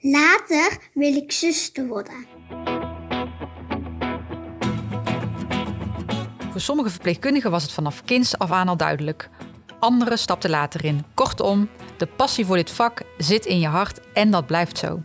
Later 0.00 0.78
wil 0.92 1.14
ik 1.16 1.32
zuster 1.32 1.86
worden. 1.86 2.26
Voor 6.50 6.60
sommige 6.60 6.90
verpleegkundigen 6.90 7.50
was 7.50 7.62
het 7.62 7.72
vanaf 7.72 8.04
kinds 8.04 8.38
af 8.38 8.50
aan 8.50 8.68
al 8.68 8.76
duidelijk. 8.76 9.28
Anderen 9.78 10.18
stapten 10.18 10.50
later 10.50 10.84
in. 10.84 11.04
Kortom, 11.14 11.68
de 11.96 12.06
passie 12.06 12.46
voor 12.46 12.56
dit 12.56 12.70
vak 12.70 13.02
zit 13.18 13.46
in 13.46 13.58
je 13.58 13.66
hart 13.66 14.00
en 14.12 14.30
dat 14.30 14.46
blijft 14.46 14.78
zo. 14.78 15.02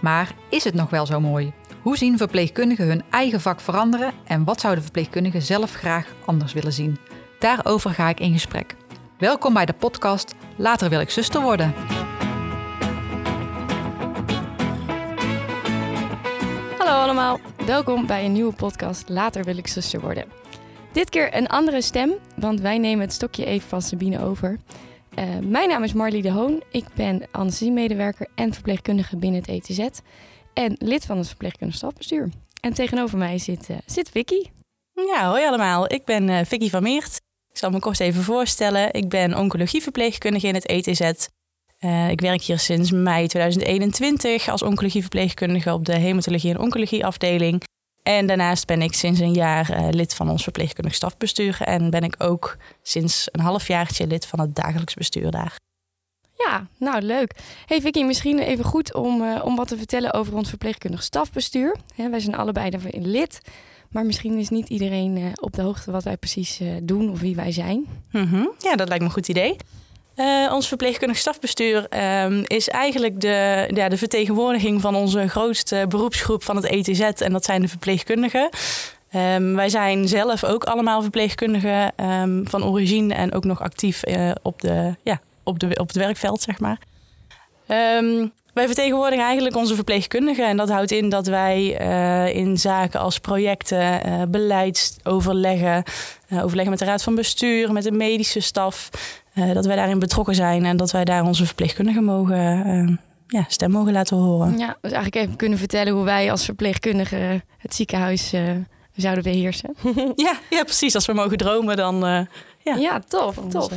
Maar 0.00 0.34
is 0.50 0.64
het 0.64 0.74
nog 0.74 0.90
wel 0.90 1.06
zo 1.06 1.20
mooi? 1.20 1.52
Hoe 1.82 1.96
zien 1.96 2.18
verpleegkundigen 2.18 2.86
hun 2.86 3.02
eigen 3.10 3.40
vak 3.40 3.60
veranderen 3.60 4.12
en 4.24 4.44
wat 4.44 4.60
zouden 4.60 4.82
verpleegkundigen 4.82 5.42
zelf 5.42 5.72
graag 5.72 6.06
anders 6.24 6.52
willen 6.52 6.72
zien? 6.72 6.98
Daarover 7.38 7.90
ga 7.90 8.08
ik 8.08 8.20
in 8.20 8.32
gesprek. 8.32 8.76
Welkom 9.18 9.54
bij 9.54 9.66
de 9.66 9.72
podcast 9.72 10.34
Later 10.56 10.88
wil 10.88 11.00
ik 11.00 11.10
zuster 11.10 11.40
worden. 11.40 11.74
Allemaal, 17.06 17.40
welkom 17.66 18.06
bij 18.06 18.24
een 18.24 18.32
nieuwe 18.32 18.52
podcast 18.52 19.08
Later 19.08 19.44
wil 19.44 19.56
ik 19.56 19.66
zuster 19.66 20.00
worden. 20.00 20.24
Dit 20.92 21.10
keer 21.10 21.36
een 21.36 21.46
andere 21.46 21.82
stem, 21.82 22.14
want 22.36 22.60
wij 22.60 22.78
nemen 22.78 23.04
het 23.04 23.12
stokje 23.12 23.44
even 23.44 23.68
van 23.68 23.82
Sabine 23.82 24.24
over. 24.24 24.58
Uh, 25.18 25.24
mijn 25.42 25.68
naam 25.68 25.82
is 25.82 25.92
Marlie 25.92 26.22
de 26.22 26.30
Hoon, 26.30 26.62
ik 26.70 26.84
ben 26.94 27.28
anesthesiemedewerker 27.30 28.28
en 28.34 28.52
verpleegkundige 28.52 29.16
binnen 29.16 29.40
het 29.40 29.48
ETZ 29.48 29.88
en 30.54 30.76
lid 30.78 31.06
van 31.06 31.18
het 31.18 31.26
verpleegkundig 31.26 31.76
stafbestuur. 31.76 32.30
En 32.60 32.74
tegenover 32.74 33.18
mij 33.18 33.38
zit, 33.38 33.68
uh, 33.70 33.76
zit 33.86 34.10
Vicky. 34.10 34.42
Ja, 34.92 35.28
hoi 35.28 35.46
allemaal. 35.46 35.92
Ik 35.92 36.04
ben 36.04 36.28
uh, 36.28 36.38
Vicky 36.44 36.70
van 36.70 36.82
Meert. 36.82 37.16
Ik 37.50 37.58
zal 37.58 37.70
me 37.70 37.78
kort 37.78 38.00
even 38.00 38.22
voorstellen. 38.22 38.92
Ik 38.92 39.08
ben 39.08 39.38
oncologieverpleegkundige 39.38 40.46
in 40.46 40.54
het 40.54 40.66
ETZ. 40.66 41.28
Uh, 41.80 42.10
ik 42.10 42.20
werk 42.20 42.42
hier 42.42 42.58
sinds 42.58 42.90
mei 42.90 43.26
2021 43.26 44.48
als 44.48 44.62
oncologieverpleegkundige 44.62 45.72
op 45.72 45.84
de 45.84 45.98
hematologie 45.98 46.50
en 46.50 46.60
oncologie 46.60 47.06
afdeling. 47.06 47.62
En 48.02 48.26
daarnaast 48.26 48.66
ben 48.66 48.82
ik 48.82 48.92
sinds 48.92 49.20
een 49.20 49.32
jaar 49.32 49.70
uh, 49.70 49.88
lid 49.90 50.14
van 50.14 50.30
ons 50.30 50.42
verpleegkundig 50.42 50.94
stafbestuur 50.94 51.60
en 51.60 51.90
ben 51.90 52.02
ik 52.02 52.14
ook 52.18 52.56
sinds 52.82 53.28
een 53.32 53.40
halfjaartje 53.40 54.06
lid 54.06 54.26
van 54.26 54.40
het 54.40 54.54
dagelijks 54.54 54.94
bestuur 54.94 55.30
daar. 55.30 55.56
Ja, 56.34 56.66
nou 56.78 57.02
leuk. 57.02 57.34
Hey 57.66 57.80
Vicky, 57.80 58.02
misschien 58.02 58.38
even 58.38 58.64
goed 58.64 58.94
om, 58.94 59.22
uh, 59.22 59.44
om 59.44 59.56
wat 59.56 59.68
te 59.68 59.76
vertellen 59.76 60.12
over 60.12 60.34
ons 60.34 60.48
verpleegkundig 60.48 61.02
stafbestuur. 61.02 61.76
He, 61.94 62.10
wij 62.10 62.20
zijn 62.20 62.36
allebei 62.36 62.70
daarin 62.70 63.06
lid. 63.06 63.40
Maar 63.90 64.06
misschien 64.06 64.38
is 64.38 64.48
niet 64.48 64.68
iedereen 64.68 65.32
op 65.40 65.52
de 65.52 65.62
hoogte 65.62 65.90
wat 65.90 66.04
wij 66.04 66.16
precies 66.16 66.60
doen 66.82 67.10
of 67.10 67.20
wie 67.20 67.34
wij 67.34 67.52
zijn. 67.52 67.86
Mm 68.10 68.26
-hmm. 68.26 68.52
Ja, 68.58 68.76
dat 68.76 68.88
lijkt 68.88 69.02
me 69.02 69.08
een 69.08 69.14
goed 69.14 69.28
idee. 69.28 69.56
Uh, 70.16 70.52
ons 70.52 70.68
verpleegkundig 70.68 71.18
stafbestuur 71.18 71.86
uh, 71.94 72.42
is 72.46 72.68
eigenlijk 72.68 73.20
de, 73.20 73.68
ja, 73.74 73.88
de 73.88 73.96
vertegenwoordiging 73.96 74.80
van 74.80 74.94
onze 74.94 75.28
grootste 75.28 75.86
beroepsgroep 75.88 76.42
van 76.42 76.56
het 76.56 76.64
ETZ. 76.64 77.00
En 77.00 77.32
dat 77.32 77.44
zijn 77.44 77.60
de 77.60 77.68
verpleegkundigen. 77.68 78.48
Um, 79.14 79.54
wij 79.54 79.68
zijn 79.68 80.08
zelf 80.08 80.44
ook 80.44 80.64
allemaal 80.64 81.02
verpleegkundigen 81.02 81.92
um, 82.10 82.48
van 82.48 82.64
origine 82.64 83.14
en 83.14 83.32
ook 83.32 83.44
nog 83.44 83.60
actief 83.60 84.06
uh, 84.06 84.30
op, 84.42 84.60
de, 84.60 84.94
ja, 85.02 85.20
op, 85.42 85.58
de, 85.58 85.66
op 85.66 85.86
het 85.86 85.96
werkveld, 85.96 86.42
zeg 86.42 86.58
maar. 86.58 86.78
Wij 88.56 88.66
vertegenwoordigen 88.66 89.24
eigenlijk 89.24 89.56
onze 89.56 89.74
verpleegkundigen. 89.74 90.46
En 90.46 90.56
dat 90.56 90.68
houdt 90.68 90.90
in 90.90 91.08
dat 91.08 91.26
wij 91.26 91.80
uh, 91.80 92.34
in 92.34 92.58
zaken 92.58 93.00
als 93.00 93.18
projecten, 93.18 94.06
uh, 94.06 94.22
beleidsoverleggen, 94.28 95.82
overleggen 96.30 96.70
met 96.70 96.78
de 96.78 96.84
raad 96.84 97.02
van 97.02 97.14
bestuur, 97.14 97.72
met 97.72 97.82
de 97.82 97.92
medische 97.92 98.40
staf, 98.40 98.90
dat 99.36 99.66
wij 99.66 99.76
daarin 99.76 99.98
betrokken 99.98 100.34
zijn 100.34 100.64
en 100.64 100.76
dat 100.76 100.90
wij 100.90 101.04
daar 101.04 101.24
onze 101.24 101.46
verpleegkundigen 101.46 102.04
mogen, 102.04 103.00
ja, 103.26 103.44
stem 103.48 103.70
mogen 103.70 103.92
laten 103.92 104.16
horen. 104.16 104.58
Ja, 104.58 104.76
dus 104.80 104.92
eigenlijk 104.92 105.24
even 105.24 105.36
kunnen 105.36 105.58
vertellen 105.58 105.92
hoe 105.92 106.04
wij 106.04 106.30
als 106.30 106.44
verpleegkundigen 106.44 107.44
het 107.58 107.74
ziekenhuis 107.74 108.32
zouden 108.94 109.24
beheersen. 109.24 109.74
ja, 110.26 110.38
ja, 110.50 110.62
precies. 110.62 110.94
Als 110.94 111.06
we 111.06 111.12
mogen 111.12 111.36
dromen, 111.36 111.76
dan. 111.76 111.98
ja, 112.62 112.74
ja, 112.74 113.00
tof, 113.08 113.38
tof. 113.48 113.70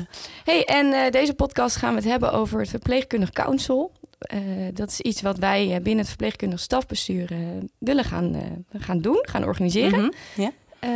Hey, 0.44 0.66
en 0.66 1.12
deze 1.12 1.34
podcast 1.34 1.76
gaan 1.76 1.90
we 1.90 2.00
het 2.00 2.10
hebben 2.10 2.32
over 2.32 2.60
het 2.60 2.70
verpleegkundig 2.70 3.30
council. 3.30 3.92
Dat 4.74 4.90
is 4.90 5.02
iets 5.02 5.22
wat 5.22 5.38
wij 5.38 5.68
binnen 5.68 5.98
het 5.98 6.08
verpleegkundig 6.08 6.60
stafbestuur 6.60 7.30
willen 7.78 8.04
gaan, 8.04 8.36
gaan 8.78 9.02
doen, 9.02 9.20
gaan 9.22 9.44
organiseren. 9.44 10.00
Mm 10.00 10.14
-hmm. 10.36 10.44
ja. 10.44 10.52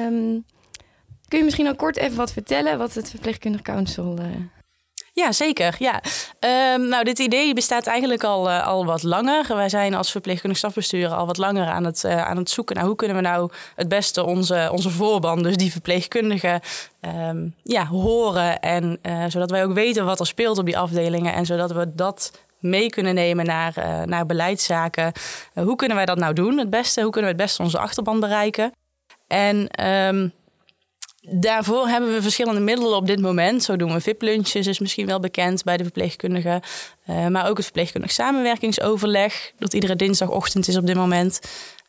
um, 0.08 0.46
kun 1.28 1.38
je 1.38 1.44
misschien 1.44 1.68
al 1.68 1.76
kort 1.76 1.98
even 1.98 2.18
wat 2.18 2.34
vertellen 2.34 2.78
wat 2.78 2.94
het 2.94 3.10
verpleegkundig 3.10 3.62
council... 3.62 4.20
Ja, 5.16 5.32
zeker. 5.32 5.76
Ja. 5.80 6.02
Um, 6.74 6.88
nou, 6.88 7.04
dit 7.04 7.20
idee 7.20 7.54
bestaat 7.54 7.88
eigenlijk 7.88 8.24
al, 8.24 8.52
al 8.52 8.86
wat 8.86 9.04
langer. 9.04 9.56
Wij 9.56 9.70
zijn 9.70 9.94
als 9.94 10.12
verpleegkundig 10.12 10.58
stafbestuur 10.58 11.10
al 11.10 11.26
wat 11.26 11.38
langer 11.38 11.68
aan 11.68 11.84
het, 11.84 12.06
aan 12.06 12.38
het 12.38 12.50
zoeken 12.50 12.76
naar 12.76 12.86
hoe 12.86 12.96
kunnen 12.96 13.18
we 13.18 13.24
nou 13.24 13.52
het 13.76 13.88
beste 13.88 14.24
onze, 14.24 14.70
onze 14.72 14.90
voorban, 14.90 15.44
dus 15.44 15.58
die 15.58 15.72
verpleegkundigen, 15.72 16.60
um, 17.30 17.56
ja, 17.64 17.86
horen. 17.86 18.60
En 18.60 19.00
zodat 19.28 19.52
wij 19.52 19.64
ook 19.64 19.74
weten 19.74 20.06
wat 20.06 20.20
er 20.20 20.28
speelt 20.28 20.58
op 20.58 20.66
die 20.66 20.78
afdelingen 20.78 21.34
en 21.34 21.46
zodat 21.46 21.72
we 21.72 21.96
dat 21.96 22.32
mee 22.60 22.90
kunnen 22.90 23.14
nemen 23.14 23.46
naar, 23.46 23.74
naar 24.06 24.26
beleidszaken. 24.26 25.12
Hoe 25.54 25.76
kunnen 25.76 25.98
wij 25.98 26.06
dat 26.06 26.18
nou 26.18 26.34
doen? 26.34 26.58
Het 26.58 26.70
beste, 26.70 27.02
hoe 27.02 27.12
kunnen 27.12 27.32
we 27.32 27.38
het 27.38 27.46
beste 27.46 27.64
onze 27.64 27.80
achterban 27.80 28.20
bereiken? 28.20 28.72
En 29.28 29.86
um, 29.88 30.34
daarvoor 31.30 31.88
hebben 31.88 32.14
we 32.14 32.22
verschillende 32.22 32.60
middelen 32.60 32.96
op 32.96 33.08
dit 33.08 33.22
moment. 33.22 33.64
Zo 33.64 33.76
doen 33.76 33.94
we 33.94 34.02
VIP-lunches, 34.02 34.68
is 34.68 34.80
misschien 34.80 35.06
wel 35.06 35.20
bekend 35.20 35.64
bij 35.64 35.78
de 35.78 35.84
verpleegkundigen. 35.84 36.62
Uh, 37.10 37.28
maar 37.28 37.50
ook 37.50 37.56
het 37.56 37.66
verpleegkundig 37.66 38.12
samenwerkingsoverleg, 38.12 39.52
dat 39.58 39.74
iedere 39.74 39.96
dinsdagochtend 39.96 40.68
is 40.68 40.78
op 40.78 40.86
dit 40.86 40.96
moment. 40.96 41.40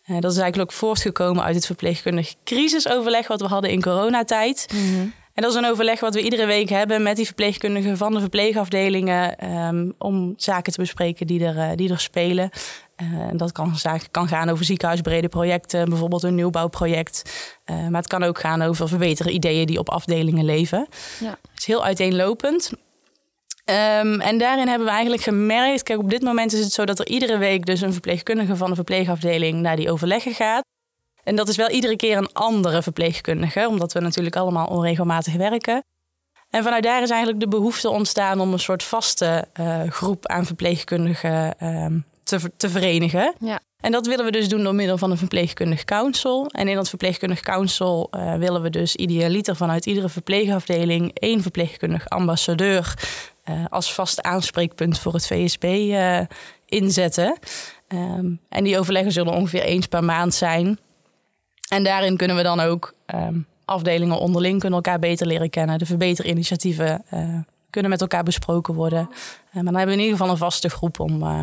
dat 0.06 0.32
is 0.32 0.38
eigenlijk 0.38 0.70
ook 0.70 0.76
voortgekomen 0.76 1.44
uit 1.44 1.54
het 1.54 1.66
verpleegkundig 1.66 2.34
crisisoverleg 2.44 3.28
wat 3.28 3.40
we 3.40 3.46
hadden 3.46 3.70
in 3.70 3.82
coronatijd. 3.82 4.66
Mm. 4.74 5.12
En 5.34 5.42
dat 5.42 5.50
is 5.50 5.56
een 5.56 5.66
overleg 5.66 6.00
wat 6.00 6.14
we 6.14 6.22
iedere 6.22 6.46
week 6.46 6.68
hebben 6.68 7.02
met 7.02 7.16
die 7.16 7.26
verpleegkundigen 7.26 7.96
van 7.96 8.14
de 8.14 8.20
verpleegafdelingen. 8.20 9.54
Um, 9.56 9.94
om 9.98 10.34
zaken 10.36 10.72
te 10.72 10.80
bespreken 10.80 11.26
die 11.26 11.44
er, 11.44 11.56
uh, 11.56 11.70
die 11.74 11.90
er 11.90 12.00
spelen. 12.00 12.50
Uh, 13.02 13.18
en 13.18 13.36
dat 13.36 13.52
kan, 13.52 13.74
kan 14.10 14.28
gaan 14.28 14.48
over 14.48 14.64
ziekenhuisbrede 14.64 15.28
projecten, 15.28 15.88
bijvoorbeeld 15.88 16.22
een 16.22 16.34
nieuwbouwproject. 16.34 17.22
Uh, 17.66 17.88
maar 17.88 18.00
het 18.00 18.10
kan 18.10 18.22
ook 18.22 18.38
gaan 18.38 18.62
over 18.62 18.88
verbeteren 18.88 19.34
ideeën 19.34 19.66
die 19.66 19.78
op 19.78 19.90
afdelingen 19.90 20.44
leven. 20.44 20.86
Ja. 21.20 21.30
Het 21.30 21.58
is 21.58 21.66
heel 21.66 21.84
uiteenlopend. 21.84 22.72
Um, 23.70 24.20
en 24.20 24.38
daarin 24.38 24.68
hebben 24.68 24.86
we 24.86 24.92
eigenlijk 24.92 25.22
gemerkt, 25.22 25.82
kijk 25.82 25.98
op 25.98 26.10
dit 26.10 26.22
moment 26.22 26.52
is 26.52 26.60
het 26.60 26.72
zo 26.72 26.84
dat 26.84 26.98
er 26.98 27.06
iedere 27.06 27.38
week 27.38 27.66
dus 27.66 27.80
een 27.80 27.92
verpleegkundige 27.92 28.56
van 28.56 28.68
de 28.68 28.74
verpleegafdeling 28.74 29.60
naar 29.60 29.76
die 29.76 29.90
overleggen 29.90 30.34
gaat. 30.34 30.64
En 31.24 31.36
dat 31.36 31.48
is 31.48 31.56
wel 31.56 31.70
iedere 31.70 31.96
keer 31.96 32.16
een 32.16 32.32
andere 32.32 32.82
verpleegkundige, 32.82 33.68
omdat 33.68 33.92
we 33.92 34.00
natuurlijk 34.00 34.36
allemaal 34.36 34.66
onregelmatig 34.66 35.34
werken. 35.34 35.84
En 36.50 36.62
vanuit 36.62 36.82
daar 36.82 37.02
is 37.02 37.10
eigenlijk 37.10 37.40
de 37.40 37.48
behoefte 37.48 37.90
ontstaan 37.90 38.40
om 38.40 38.52
een 38.52 38.58
soort 38.58 38.82
vaste 38.82 39.48
uh, 39.60 39.82
groep 39.88 40.26
aan 40.26 40.46
verpleegkundigen 40.46 41.54
uh, 41.62 41.86
te, 42.22 42.50
te 42.56 42.68
verenigen. 42.68 43.34
Ja. 43.38 43.60
En 43.80 43.92
dat 43.92 44.06
willen 44.06 44.24
we 44.24 44.30
dus 44.30 44.48
doen 44.48 44.62
door 44.62 44.74
middel 44.74 44.98
van 44.98 45.10
een 45.10 45.18
verpleegkundig 45.18 45.84
council. 45.84 46.46
En 46.46 46.68
in 46.68 46.74
dat 46.74 46.88
verpleegkundig 46.88 47.40
council 47.40 48.10
uh, 48.10 48.34
willen 48.34 48.62
we 48.62 48.70
dus 48.70 48.96
idealiter 48.96 49.56
vanuit 49.56 49.86
iedere 49.86 50.08
verpleegafdeling 50.08 51.10
één 51.14 51.42
verpleegkundig 51.42 52.08
ambassadeur 52.08 52.94
uh, 53.44 53.64
als 53.68 53.94
vast 53.94 54.22
aanspreekpunt 54.22 54.98
voor 54.98 55.12
het 55.12 55.26
VSB 55.26 55.94
inzetten. 56.66 57.38
Um, 57.88 58.40
en 58.48 58.64
die 58.64 58.78
overleggen 58.78 59.12
zullen 59.12 59.32
ongeveer 59.32 59.62
eens 59.62 59.86
per 59.86 60.04
maand 60.04 60.34
zijn. 60.34 60.78
En 61.68 61.84
daarin 61.84 62.16
kunnen 62.16 62.36
we 62.36 62.42
dan 62.42 62.60
ook 62.60 62.94
um, 63.14 63.46
afdelingen 63.64 64.18
onderling 64.18 64.60
kunnen 64.60 64.78
elkaar 64.78 64.98
beter 64.98 65.26
leren 65.26 65.50
kennen. 65.50 65.78
De 65.78 65.86
verbeterinitiatieven 65.86 67.04
uh, 67.14 67.38
kunnen 67.70 67.90
met 67.90 68.00
elkaar 68.00 68.22
besproken 68.22 68.74
worden. 68.74 69.08
Uh, 69.10 69.16
maar 69.52 69.64
dan 69.64 69.74
hebben 69.74 69.86
we 69.86 69.92
in 69.92 70.00
ieder 70.00 70.16
geval 70.16 70.30
een 70.30 70.36
vaste 70.36 70.68
groep 70.68 71.00
om, 71.00 71.22
uh, 71.22 71.42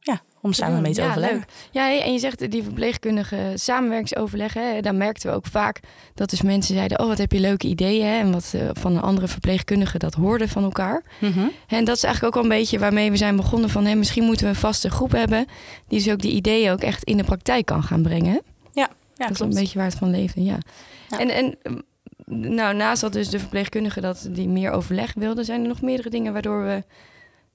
ja, 0.00 0.20
om 0.40 0.52
samen 0.52 0.82
mee 0.82 0.92
te 0.92 1.00
ja, 1.00 1.08
overleggen. 1.08 1.38
Leuk. 1.38 1.48
Ja, 1.70 2.02
en 2.02 2.12
je 2.12 2.18
zegt 2.18 2.50
die 2.50 2.62
verpleegkundige 2.62 3.52
samenwerkingsoverleggen. 3.54 4.82
Daar 4.82 4.94
merkten 4.94 5.30
we 5.30 5.36
ook 5.36 5.46
vaak 5.46 5.80
dat 6.14 6.30
dus 6.30 6.42
mensen 6.42 6.74
zeiden... 6.74 7.00
oh, 7.00 7.06
wat 7.06 7.18
heb 7.18 7.32
je 7.32 7.40
leuke 7.40 7.66
ideeën. 7.66 8.06
Hè, 8.06 8.18
en 8.18 8.32
wat 8.32 8.54
van 8.72 8.96
een 8.96 9.02
andere 9.02 9.28
verpleegkundigen 9.28 10.00
dat 10.00 10.14
hoorden 10.14 10.48
van 10.48 10.62
elkaar. 10.62 11.02
Mm 11.18 11.32
-hmm. 11.32 11.50
En 11.66 11.84
dat 11.84 11.96
is 11.96 12.02
eigenlijk 12.02 12.36
ook 12.36 12.42
wel 12.42 12.52
een 12.52 12.58
beetje 12.58 12.78
waarmee 12.78 13.10
we 13.10 13.16
zijn 13.16 13.36
begonnen 13.36 13.70
van... 13.70 13.84
Hè, 13.84 13.94
misschien 13.94 14.24
moeten 14.24 14.44
we 14.44 14.50
een 14.50 14.58
vaste 14.58 14.90
groep 14.90 15.12
hebben... 15.12 15.46
die 15.88 15.98
dus 15.98 16.12
ook 16.12 16.20
die 16.20 16.32
ideeën 16.32 16.72
ook 16.72 16.82
echt 16.82 17.04
in 17.04 17.16
de 17.16 17.24
praktijk 17.24 17.66
kan 17.66 17.82
gaan 17.82 18.02
brengen. 18.02 18.42
Dat 19.18 19.30
is 19.30 19.40
een 19.40 19.62
beetje 19.62 19.78
waar 19.78 19.88
het 19.88 19.98
van 19.98 20.10
leven, 20.10 20.44
ja. 20.44 20.58
ja. 21.08 21.18
En, 21.18 21.30
en 21.30 21.58
nou, 22.26 22.74
naast 22.74 23.00
dat 23.00 23.12
dus 23.12 23.28
de 23.28 23.38
verpleegkundigen 23.38 24.02
dat 24.02 24.28
die 24.30 24.48
meer 24.48 24.70
overleg 24.70 25.14
wilden, 25.14 25.44
zijn 25.44 25.62
er 25.62 25.68
nog 25.68 25.82
meerdere 25.82 26.10
dingen 26.10 26.32
waardoor 26.32 26.64
we 26.64 26.84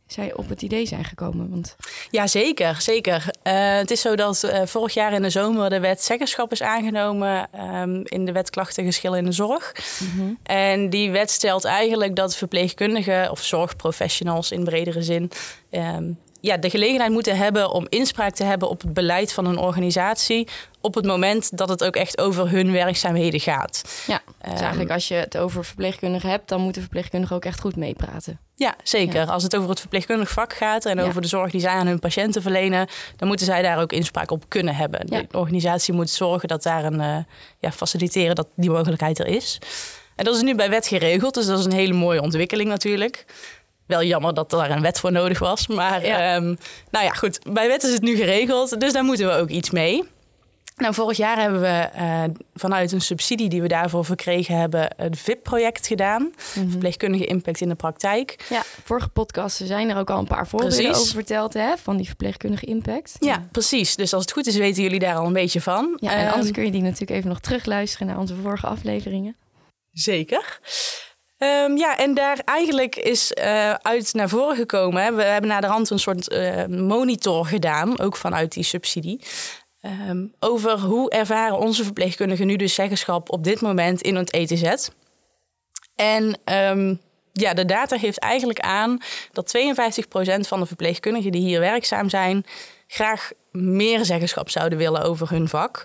zij 0.07 0.33
op 0.33 0.49
het 0.49 0.61
idee 0.61 0.85
zijn 0.85 1.03
gekomen? 1.03 1.49
Want... 1.49 1.75
Ja, 2.09 2.27
zeker. 2.27 2.81
zeker. 2.81 3.25
Uh, 3.43 3.53
het 3.75 3.91
is 3.91 4.01
zo 4.01 4.15
dat 4.15 4.43
uh, 4.43 4.61
vorig 4.65 4.93
jaar 4.93 5.13
in 5.13 5.21
de 5.21 5.29
zomer 5.29 5.69
de 5.69 5.79
wet 5.79 6.03
zeggenschap 6.03 6.51
is 6.51 6.61
aangenomen 6.61 7.49
um, 7.75 8.01
in 8.03 8.25
de 8.25 8.31
wet 8.31 8.49
klachtengeschillen 8.49 9.17
in 9.17 9.25
de 9.25 9.31
zorg. 9.31 9.73
Mm 9.99 10.09
-hmm. 10.19 10.37
En 10.43 10.89
die 10.89 11.11
wet 11.11 11.31
stelt 11.31 11.65
eigenlijk 11.65 12.15
dat 12.15 12.35
verpleegkundigen 12.35 13.31
of 13.31 13.41
zorgprofessionals 13.41 14.51
in 14.51 14.63
bredere 14.63 15.01
zin 15.01 15.31
um, 15.71 16.17
ja, 16.43 16.57
de 16.57 16.69
gelegenheid 16.69 17.11
moeten 17.11 17.37
hebben 17.37 17.71
om 17.71 17.85
inspraak 17.89 18.33
te 18.33 18.43
hebben 18.43 18.69
op 18.69 18.81
het 18.81 18.93
beleid 18.93 19.33
van 19.33 19.45
een 19.45 19.57
organisatie. 19.57 20.47
Op 20.81 20.95
het 20.95 21.05
moment 21.05 21.57
dat 21.57 21.69
het 21.69 21.83
ook 21.83 21.95
echt 21.95 22.17
over 22.21 22.49
hun 22.49 22.71
werkzaamheden 22.71 23.39
gaat. 23.39 24.03
Ja, 24.07 24.21
dus 24.41 24.51
Ehm, 24.51 24.61
eigenlijk 24.61 24.91
als 24.91 25.07
je 25.07 25.13
het 25.13 25.37
over 25.37 25.65
verpleegkundigen 25.65 26.29
hebt, 26.29 26.49
dan 26.49 26.61
moet 26.61 26.73
de 26.73 26.79
verpleegkundige 26.79 27.33
ook 27.33 27.45
echt 27.45 27.59
goed 27.59 27.75
meepraten. 27.75 28.39
Ja, 28.55 28.75
zeker. 28.83 29.21
Ja. 29.21 29.31
Als 29.31 29.43
het 29.43 29.55
over 29.55 29.69
het 29.69 29.79
verpleegkundig 29.79 30.29
vak 30.29 30.53
gaat 30.53 30.85
en 30.85 30.97
Ja. 30.97 31.03
over 31.03 31.21
de 31.21 31.27
zorg 31.27 31.51
die 31.51 31.61
zij 31.61 31.69
aan 31.71 31.87
hun 31.87 31.99
patiënten 31.99 32.41
verlenen, 32.41 32.87
dan 33.15 33.27
moeten 33.27 33.45
zij 33.45 33.61
daar 33.61 33.79
ook 33.81 33.91
inspraak 33.91 34.31
op 34.31 34.43
kunnen 34.47 34.75
hebben. 34.75 34.99
Ja. 35.09 35.21
De 35.29 35.37
organisatie 35.37 35.93
moet 35.93 36.09
zorgen 36.09 36.47
dat 36.47 36.63
daar 36.63 36.83
een 36.85 37.01
eh, 37.01 37.17
ja, 37.59 37.71
faciliteren 37.71 38.35
dat 38.35 38.47
die 38.55 38.69
mogelijkheid 38.69 39.19
er 39.19 39.27
is. 39.27 39.57
En 40.15 40.25
dat 40.25 40.35
is 40.35 40.41
nu 40.41 40.55
bij 40.55 40.69
wet 40.69 40.87
geregeld, 40.87 41.33
dus 41.33 41.45
dat 41.45 41.59
is 41.59 41.65
een 41.65 41.71
hele 41.71 41.93
mooie 41.93 42.21
ontwikkeling 42.21 42.69
natuurlijk. 42.69 43.25
Wel 43.93 44.03
jammer 44.03 44.33
dat 44.33 44.49
daar 44.49 44.71
een 44.71 44.81
wet 44.81 44.99
voor 44.99 45.11
nodig 45.11 45.39
was. 45.39 45.67
Maar 45.67 46.05
Ja. 46.05 46.35
ehm, 46.35 46.55
nou 46.91 47.05
ja, 47.05 47.09
goed. 47.11 47.39
Bij 47.53 47.67
wet 47.67 47.83
is 47.83 47.93
het 47.93 48.01
nu 48.01 48.15
geregeld, 48.15 48.79
dus 48.79 48.93
daar 48.93 49.03
moeten 49.03 49.27
we 49.27 49.33
ook 49.33 49.49
iets 49.49 49.69
mee. 49.69 50.03
Nou, 50.75 50.93
vorig 50.93 51.17
jaar 51.17 51.37
hebben 51.41 51.61
we 51.61 51.67
eh, 51.93 52.23
vanuit 52.55 52.91
een 52.91 53.01
subsidie 53.01 53.49
die 53.49 53.61
we 53.61 53.67
daarvoor 53.67 54.05
verkregen 54.05 54.57
hebben, 54.57 54.87
het 54.97 55.19
VIP-project 55.19 55.87
gedaan. 55.87 56.33
Mhm. 56.55 56.69
Verpleegkundige 56.69 57.25
impact 57.25 57.61
in 57.61 57.69
de 57.69 57.75
praktijk. 57.75 58.45
Ja, 58.49 58.61
vorige 58.83 59.09
podcasten 59.09 59.67
zijn 59.67 59.89
er 59.89 59.97
ook 59.97 60.09
al 60.09 60.19
een 60.19 60.27
paar 60.27 60.47
voorbeelden 60.47 60.77
Precies. 60.77 61.01
over 61.01 61.13
verteld, 61.13 61.53
hè, 61.53 61.77
van 61.77 61.97
die 61.97 62.05
verpleegkundige 62.07 62.65
impact. 62.65 63.15
Ja, 63.19 63.47
precies. 63.51 63.95
Dus 63.95 64.13
als 64.13 64.21
het 64.21 64.31
goed 64.31 64.47
is, 64.47 64.55
weten 64.55 64.83
jullie 64.83 64.99
daar 64.99 65.15
al 65.15 65.25
een 65.25 65.33
beetje 65.33 65.61
van. 65.61 65.97
Ja, 65.99 66.11
en 66.11 66.25
anders 66.27 66.45
Ehm, 66.45 66.53
kun 66.53 66.65
je 66.65 66.71
die 66.71 66.81
natuurlijk 66.81 67.11
even 67.11 67.29
nog 67.29 67.39
terugluisteren 67.39 68.07
naar 68.07 68.17
onze 68.19 68.35
vorige 68.35 68.67
afleveringen. 68.67 69.35
Zeker. 69.91 70.59
Ehm, 71.43 71.77
ja, 71.77 71.97
en 71.97 72.13
daar 72.13 72.39
eigenlijk 72.45 72.95
is 72.95 73.33
eh, 73.33 73.73
uit 73.73 74.13
naar 74.13 74.29
voren 74.29 74.55
gekomen. 74.55 75.15
We 75.15 75.23
hebben 75.23 75.49
naar 75.49 75.61
de 75.61 75.67
hand 75.67 75.89
een 75.89 75.99
soort 75.99 76.29
eh, 76.29 76.65
monitor 76.65 77.45
gedaan, 77.45 77.99
ook 77.99 78.15
vanuit 78.15 78.51
die 78.51 78.63
subsidie. 78.63 79.19
ehm, 79.81 80.25
over 80.39 80.79
hoe 80.79 81.09
ervaren 81.09 81.57
onze 81.57 81.83
verpleegkundigen 81.83 82.47
nu 82.47 82.55
dus 82.55 82.73
zeggenschap 82.73 83.31
op 83.31 83.43
dit 83.43 83.61
moment 83.61 84.01
in 84.01 84.15
het 84.15 84.31
ETZ. 84.31 84.87
En 85.95 86.37
ehm, 86.43 86.95
ja, 87.31 87.53
de 87.53 87.65
data 87.65 87.97
geeft 87.97 88.19
eigenlijk 88.19 88.59
aan 88.59 88.97
dat 89.31 89.47
52% 89.47 90.47
van 90.47 90.59
de 90.59 90.65
verpleegkundigen 90.65 91.31
die 91.31 91.41
hier 91.41 91.59
werkzaam 91.59 92.09
zijn, 92.09 92.45
graag 92.87 93.31
meer 93.51 94.05
zeggenschap 94.05 94.49
zouden 94.49 94.77
willen 94.77 95.03
over 95.03 95.29
hun 95.29 95.49
vak. 95.49 95.83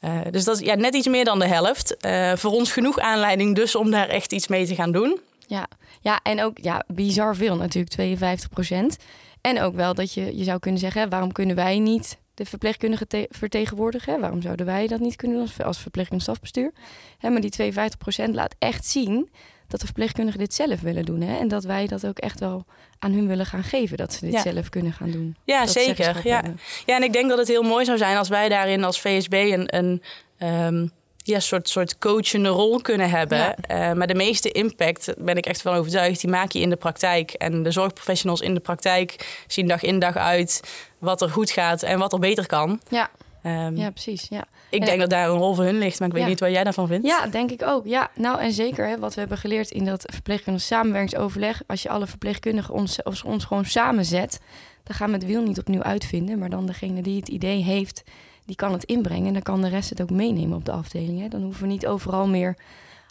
Eh, 0.00 0.20
dus 0.30 0.44
dat 0.44 0.60
is 0.60 0.66
ja, 0.66 0.74
net 0.74 0.94
iets 0.94 1.06
meer 1.06 1.24
dan 1.24 1.38
de 1.38 1.46
helft. 1.46 1.96
Eh, 1.96 2.32
voor 2.36 2.50
ons 2.50 2.72
genoeg 2.72 2.98
aanleiding 2.98 3.54
dus 3.54 3.74
om 3.74 3.90
daar 3.90 4.08
echt 4.08 4.32
iets 4.32 4.48
mee 4.48 4.66
te 4.66 4.74
gaan 4.74 4.92
doen. 4.92 5.20
Ja, 5.46 5.68
ja 6.00 6.20
en 6.22 6.42
ook 6.42 6.58
ja, 6.58 6.84
bizar 6.86 7.36
veel 7.36 7.56
natuurlijk, 7.56 7.92
52 7.92 8.48
procent. 8.48 8.96
En 9.40 9.60
ook 9.60 9.74
wel 9.74 9.94
dat 9.94 10.12
je, 10.12 10.36
je 10.36 10.44
zou 10.44 10.58
kunnen 10.58 10.80
zeggen, 10.80 11.08
waarom 11.08 11.32
kunnen 11.32 11.56
wij 11.56 11.78
niet 11.78 12.18
de 12.38 12.44
verpleegkundige 12.44 13.06
te- 13.06 13.26
vertegenwoordigen? 13.30 14.12
hè? 14.12 14.20
Waarom 14.20 14.42
zouden 14.42 14.66
wij 14.66 14.86
dat 14.86 15.00
niet 15.00 15.16
kunnen 15.16 15.36
doen 15.36 15.46
als, 15.46 15.62
als 15.62 15.78
verpleegkundig 15.78 16.26
stafbestuur? 16.26 16.72
Hè, 17.18 17.30
maar 17.30 17.40
die 17.40 17.50
52 17.50 17.98
procent 17.98 18.34
laat 18.34 18.54
echt 18.58 18.86
zien 18.86 19.30
dat 19.68 19.80
de 19.80 19.86
verpleegkundigen 19.86 20.38
dit 20.40 20.54
zelf 20.54 20.80
willen 20.80 21.04
doen. 21.04 21.20
Hè? 21.20 21.38
En 21.38 21.48
dat 21.48 21.64
wij 21.64 21.86
dat 21.86 22.06
ook 22.06 22.18
echt 22.18 22.40
wel 22.40 22.64
aan 22.98 23.12
hun 23.12 23.26
willen 23.26 23.46
gaan 23.46 23.62
geven, 23.64 23.96
dat 23.96 24.12
ze 24.12 24.24
dit 24.24 24.32
Ja. 24.34 24.42
zelf 24.42 24.68
kunnen 24.68 24.92
gaan 24.92 25.10
doen. 25.10 25.36
Ja, 25.44 25.60
Dat 25.60 25.70
zeker. 25.70 26.20
Ja. 26.26 26.34
hebben. 26.34 26.60
ja, 26.86 26.96
en 26.96 27.02
ik 27.02 27.12
denk 27.12 27.28
dat 27.28 27.38
het 27.38 27.48
heel 27.48 27.62
mooi 27.62 27.84
zou 27.84 27.98
zijn 27.98 28.16
als 28.16 28.28
wij 28.28 28.48
daarin 28.48 28.84
als 28.84 29.00
VSB 29.00 29.32
een, 29.32 29.76
een 29.76 30.02
ehm, 30.38 30.88
ja, 31.28 31.40
soort, 31.40 31.68
soort 31.68 31.98
coachende 31.98 32.48
rol 32.48 32.80
kunnen 32.80 33.10
hebben. 33.10 33.38
Ja. 33.38 33.54
Eh, 33.54 33.92
maar 33.96 34.06
de 34.06 34.14
meeste 34.14 34.52
impact, 34.52 35.14
ben 35.18 35.36
ik 35.36 35.46
echt 35.46 35.62
van 35.62 35.74
overtuigd, 35.74 36.20
die 36.20 36.30
maak 36.30 36.52
je 36.52 36.60
in 36.60 36.70
de 36.70 36.76
praktijk. 36.76 37.30
En 37.32 37.62
de 37.62 37.70
zorgprofessionals 37.70 38.40
in 38.40 38.54
de 38.54 38.60
praktijk 38.60 39.42
zien 39.46 39.68
dag 39.68 39.82
in 39.82 39.98
dag 39.98 40.16
uit 40.16 40.62
wat 40.98 41.22
er 41.22 41.30
goed 41.30 41.50
gaat 41.50 41.82
en 41.82 41.98
wat 41.98 42.12
er 42.12 42.18
beter 42.18 42.46
kan. 42.46 42.80
Ja, 42.88 43.10
Ehm, 43.42 43.76
ja, 43.76 43.90
precies. 43.90 44.26
Ja. 44.30 44.44
ik 44.70 44.80
en- 44.80 44.86
denk 44.86 45.00
dat 45.00 45.10
daar 45.10 45.28
een 45.28 45.36
rol 45.36 45.54
voor 45.54 45.64
hun 45.64 45.78
ligt, 45.78 45.98
maar 45.98 46.08
ik 46.08 46.14
weet 46.14 46.22
Ja. 46.22 46.28
niet 46.28 46.40
wat 46.40 46.50
jij 46.50 46.64
daarvan 46.64 46.86
vindt. 46.86 47.06
Ja, 47.06 47.26
denk 47.26 47.50
ik 47.50 47.62
ook. 47.62 47.86
Ja, 47.86 48.10
nou 48.14 48.40
en 48.40 48.52
zeker 48.52 48.88
hè, 48.88 48.98
wat 48.98 49.14
we 49.14 49.20
hebben 49.20 49.38
geleerd 49.38 49.70
in 49.70 49.84
dat 49.84 50.04
verpleegkundig 50.12 50.62
samenwerkingsoverleg. 50.62 51.62
Als 51.66 51.82
je 51.82 51.88
alle 51.88 52.06
verpleegkundigen 52.06 52.74
ons, 52.74 53.02
ons, 53.02 53.22
ons 53.22 53.44
gewoon 53.44 53.64
samenzet, 53.64 54.40
dan 54.84 54.96
gaan 54.96 55.08
we 55.08 55.14
het 55.16 55.26
wiel 55.26 55.42
niet 55.42 55.58
opnieuw 55.58 55.82
uitvinden. 55.82 56.38
Maar 56.38 56.50
dan 56.50 56.66
degene 56.66 57.02
die 57.02 57.16
het 57.18 57.28
idee 57.28 57.62
heeft, 57.62 58.02
die 58.48 58.56
kan 58.56 58.72
het 58.72 58.84
inbrengen. 58.84 59.26
En 59.26 59.32
dan 59.32 59.42
kan 59.42 59.60
de 59.62 59.68
rest 59.68 59.90
het 59.90 60.02
ook 60.02 60.10
meenemen 60.10 60.56
op 60.56 60.64
de 60.64 60.72
afdeling. 60.72 61.20
Hè. 61.20 61.28
Dan 61.28 61.42
hoeven 61.42 61.62
we 61.62 61.68
niet 61.68 61.86
overal 61.86 62.26
meer 62.26 62.56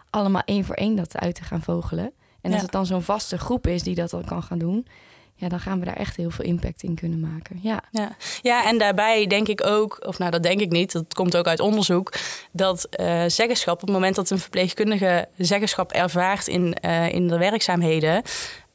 allemaal 0.10 0.42
één 0.46 0.66
voor 0.66 0.76
één 0.76 0.96
dat 0.96 1.18
uit 1.18 1.36
te 1.36 1.44
gaan 1.44 1.62
vogelen. 1.62 2.06
En 2.42 2.52
als 2.52 2.56
Ja. 2.56 2.62
het 2.62 2.72
dan 2.72 2.86
zo'n 2.86 3.02
vaste 3.02 3.38
groep 3.38 3.68
is 3.68 3.84
die 3.84 3.96
dat 3.96 4.10
dan 4.10 4.26
kan 4.26 4.44
gaan 4.44 4.58
doen, 4.58 4.88
ja, 5.36 5.48
dan 5.50 5.60
gaan 5.60 5.80
we 5.80 5.86
daar 5.86 5.96
echt 5.96 6.16
heel 6.16 6.30
veel 6.30 6.46
impact 6.46 6.84
in 6.84 6.96
kunnen 6.96 7.20
maken. 7.20 7.60
Ja, 7.62 7.82
Ja. 7.92 8.16
ja, 8.42 8.66
en 8.68 8.78
daarbij 8.78 9.28
denk 9.28 9.48
ik 9.48 9.66
ook, 9.66 10.06
of 10.08 10.18
nou 10.18 10.32
dat 10.32 10.44
denk 10.44 10.60
ik 10.60 10.72
niet, 10.72 10.92
dat 10.92 11.14
komt 11.14 11.38
ook 11.38 11.48
uit 11.48 11.60
onderzoek, 11.60 12.14
dat 12.52 12.84
eh, 12.86 13.24
zeggenschap, 13.28 13.74
op 13.74 13.82
het 13.82 13.90
moment 13.90 14.16
dat 14.16 14.30
een 14.30 14.40
verpleegkundige 14.40 15.28
zeggenschap 15.38 15.92
ervaart 15.92 16.48
in, 16.48 16.74
eh, 16.74 17.14
in 17.14 17.28
de 17.28 17.38
werkzaamheden, 17.38 18.22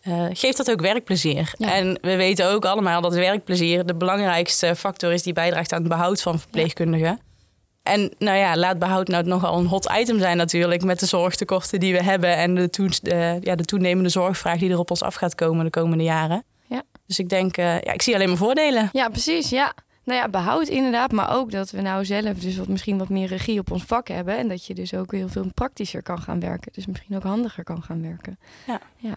eh, 0.03 0.27
geeft 0.33 0.57
dat 0.57 0.71
ook 0.71 0.81
werkplezier. 0.81 1.55
Ja. 1.59 1.75
En 1.75 1.99
we 2.01 2.17
weten 2.17 2.51
ook 2.51 2.65
allemaal 2.65 3.01
dat 3.01 3.15
werkplezier 3.15 3.87
de 3.87 3.95
belangrijkste 3.95 4.77
factor 4.77 5.13
is 5.13 5.23
die 5.23 5.33
bijdraagt 5.33 5.73
aan 5.73 5.79
het 5.79 5.89
behoud 5.89 6.23
van 6.23 6.39
verpleegkundigen. 6.39 7.21
En 7.83 8.13
nou 8.19 8.39
ja, 8.39 8.57
laat 8.57 8.79
behoud 8.79 9.09
nou 9.09 9.25
nogal 9.25 9.59
een 9.59 9.67
hot 9.67 9.93
item 9.99 10.19
zijn 10.19 10.37
natuurlijk 10.37 10.83
met 10.85 11.01
de 11.01 11.07
zorgtekorten 11.07 11.81
die 11.81 11.93
we 11.93 12.03
hebben 12.03 12.37
en 12.37 12.55
de, 12.55 13.39
ja, 13.41 13.55
de 13.55 13.65
toenemende 13.65 14.09
zorgvraag 14.09 14.59
die 14.59 14.71
er 14.71 14.79
op 14.79 14.91
ons 14.91 15.03
af 15.03 15.15
gaat 15.15 15.35
komen 15.35 15.65
de 15.65 15.71
komende 15.71 16.05
jaren. 16.05 16.45
Ja. 16.67 16.83
Dus 17.07 17.19
ik 17.19 17.29
denk, 17.29 17.57
eh, 17.57 17.81
ja, 17.81 17.93
ik 17.93 18.03
zie 18.03 18.15
alleen 18.15 18.29
maar 18.29 18.37
voordelen. 18.37 18.89
Ja, 18.93 19.09
precies. 19.09 19.51
Ja. 19.51 19.75
Nou 20.05 20.19
ja, 20.19 20.29
behoud 20.29 20.69
inderdaad, 20.69 21.13
maar 21.13 21.37
ook 21.37 21.51
dat 21.51 21.71
we 21.71 21.81
nou 21.81 22.05
zelf 22.05 22.39
dus 22.39 22.57
wat, 22.57 22.69
misschien 22.69 22.99
wat 22.99 23.09
meer 23.09 23.27
regie 23.27 23.59
op 23.59 23.71
ons 23.71 23.83
vak 23.83 24.09
hebben. 24.09 24.37
En 24.37 24.49
dat 24.49 24.67
je 24.67 24.75
dus 24.75 24.95
ook 24.95 25.13
heel 25.13 25.29
veel 25.29 25.47
praktischer 25.55 26.03
kan 26.03 26.19
gaan 26.19 26.41
werken. 26.41 26.73
Dus 26.73 26.87
misschien 26.87 27.17
ook 27.17 27.23
handiger 27.23 27.65
kan 27.65 27.83
gaan 27.83 28.03
werken. 28.03 28.39
Ja. 28.67 28.81
ja. 28.97 29.17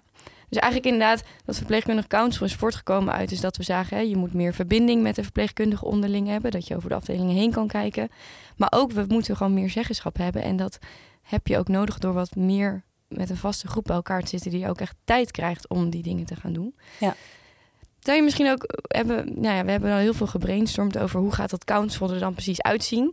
Dus 0.55 0.63
eigenlijk 0.63 0.93
inderdaad, 0.93 1.23
dat 1.45 1.55
verpleegkundig 1.55 2.07
council 2.07 2.45
is 2.45 2.55
voortgekomen 2.55 3.13
uit 3.13 3.31
is 3.31 3.39
dat 3.39 3.57
we 3.57 3.63
zagen, 3.63 3.97
hè, 3.97 4.03
je 4.03 4.15
moet 4.15 4.33
meer 4.33 4.53
verbinding 4.53 5.01
met 5.01 5.15
de 5.15 5.23
verpleegkundige 5.23 5.85
onderling 5.85 6.27
hebben. 6.27 6.51
Dat 6.51 6.67
je 6.67 6.75
over 6.75 6.89
de 6.89 6.95
afdelingen 6.95 7.35
heen 7.35 7.51
kan 7.51 7.67
kijken. 7.67 8.09
Maar 8.57 8.71
ook, 8.71 8.91
we 8.91 9.05
moeten 9.07 9.37
gewoon 9.37 9.53
meer 9.53 9.69
zeggenschap 9.69 10.17
hebben. 10.17 10.43
En 10.43 10.55
dat 10.55 10.77
heb 11.21 11.47
je 11.47 11.57
ook 11.57 11.67
nodig 11.67 11.97
door 11.97 12.13
wat 12.13 12.35
meer 12.35 12.83
met 13.07 13.29
een 13.29 13.37
vaste 13.37 13.67
groep 13.67 13.83
bij 13.83 13.95
elkaar 13.95 14.21
te 14.21 14.27
zitten. 14.27 14.51
Die 14.51 14.69
ook 14.69 14.79
echt 14.79 14.95
tijd 15.03 15.31
krijgt 15.31 15.67
om 15.67 15.89
die 15.89 16.03
dingen 16.03 16.25
te 16.25 16.35
gaan 16.35 16.53
doen. 16.53 16.75
Ja. 16.99 17.15
Zou 17.99 18.17
je 18.17 18.23
misschien 18.23 18.49
ook 18.49 18.65
hebben, 18.87 19.41
nou 19.41 19.55
ja, 19.55 19.65
we 19.65 19.71
hebben 19.71 19.91
al 19.91 19.97
heel 19.97 20.13
veel 20.13 20.27
gebrainstormd 20.27 20.97
over 20.97 21.19
hoe 21.19 21.31
gaat 21.31 21.49
dat 21.49 21.63
council 21.63 22.11
er 22.11 22.19
dan 22.19 22.33
precies 22.33 22.61
uitzien. 22.61 23.11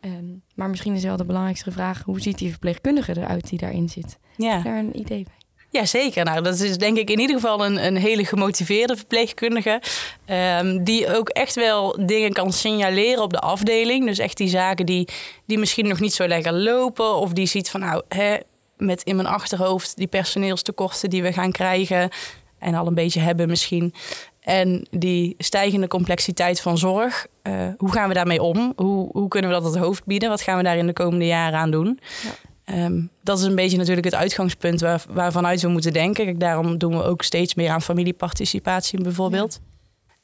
Ehm, 0.00 0.24
maar 0.54 0.70
misschien 0.70 0.94
is 0.94 1.02
wel 1.02 1.16
de 1.16 1.24
belangrijkste 1.24 1.72
vraag, 1.72 2.02
hoe 2.02 2.20
ziet 2.20 2.38
die 2.38 2.50
verpleegkundige 2.50 3.16
eruit 3.16 3.48
die 3.48 3.58
daarin 3.58 3.88
zit? 3.88 4.18
Ja. 4.36 4.56
Is 4.56 4.62
daar 4.62 4.78
een 4.78 4.98
idee 4.98 5.24
bij? 5.24 5.45
Ja, 5.70 5.84
zeker. 5.84 6.24
Nou, 6.24 6.42
dat 6.42 6.60
is 6.60 6.78
denk 6.78 6.96
ik 6.96 7.10
in 7.10 7.18
ieder 7.18 7.36
geval 7.36 7.64
een, 7.64 7.86
een 7.86 7.96
hele 7.96 8.24
gemotiveerde 8.24 8.96
verpleegkundige. 8.96 9.80
ehm, 10.24 10.84
die 10.84 11.16
ook 11.16 11.28
echt 11.28 11.54
wel 11.54 11.96
dingen 12.06 12.32
kan 12.32 12.52
signaleren 12.52 13.22
op 13.22 13.32
de 13.32 13.40
afdeling. 13.40 14.06
Dus 14.06 14.18
echt 14.18 14.36
die 14.36 14.48
zaken 14.48 14.86
die, 14.86 15.08
die 15.46 15.58
misschien 15.58 15.88
nog 15.88 16.00
niet 16.00 16.14
zo 16.14 16.26
lekker 16.26 16.52
lopen. 16.52 17.14
Of 17.16 17.32
die 17.32 17.46
ziet 17.46 17.70
van 17.70 17.80
nou, 17.80 18.02
hè, 18.08 18.36
met 18.76 19.02
in 19.02 19.16
mijn 19.16 19.28
achterhoofd 19.28 19.96
die 19.96 20.06
personeelstekorten 20.06 21.10
die 21.10 21.22
we 21.22 21.32
gaan 21.32 21.52
krijgen. 21.52 22.10
En 22.58 22.74
al 22.74 22.86
een 22.86 22.94
beetje 22.94 23.20
hebben 23.20 23.48
misschien. 23.48 23.94
En 24.40 24.86
die 24.90 25.34
stijgende 25.38 25.88
complexiteit 25.88 26.60
van 26.60 26.78
zorg. 26.78 27.26
eh, 27.42 27.52
hoe 27.76 27.92
gaan 27.92 28.08
we 28.08 28.14
daarmee 28.14 28.42
om? 28.42 28.72
Hoe, 28.76 29.08
hoe 29.12 29.28
kunnen 29.28 29.50
we 29.50 29.56
dat 29.56 29.64
het 29.74 29.82
hoofd 29.82 30.04
bieden? 30.04 30.28
Wat 30.28 30.40
gaan 30.42 30.56
we 30.56 30.62
daar 30.62 30.76
in 30.76 30.86
de 30.86 30.92
komende 30.92 31.26
jaren 31.26 31.58
aan 31.58 31.70
doen? 31.70 32.00
Ja. 32.22 32.30
Ehm, 32.66 33.02
dat 33.22 33.38
is 33.38 33.44
een 33.44 33.54
beetje 33.54 33.76
natuurlijk 33.76 34.06
het 34.06 34.14
uitgangspunt 34.14 34.80
waar, 34.80 35.02
waarvanuit 35.08 35.62
we 35.62 35.68
moeten 35.68 35.92
denken. 35.92 36.24
Kijk, 36.24 36.40
daarom 36.40 36.78
doen 36.78 36.96
we 36.96 37.02
ook 37.02 37.22
steeds 37.22 37.54
meer 37.54 37.70
aan 37.70 37.82
familieparticipatie 37.82 39.02
bijvoorbeeld. 39.02 39.60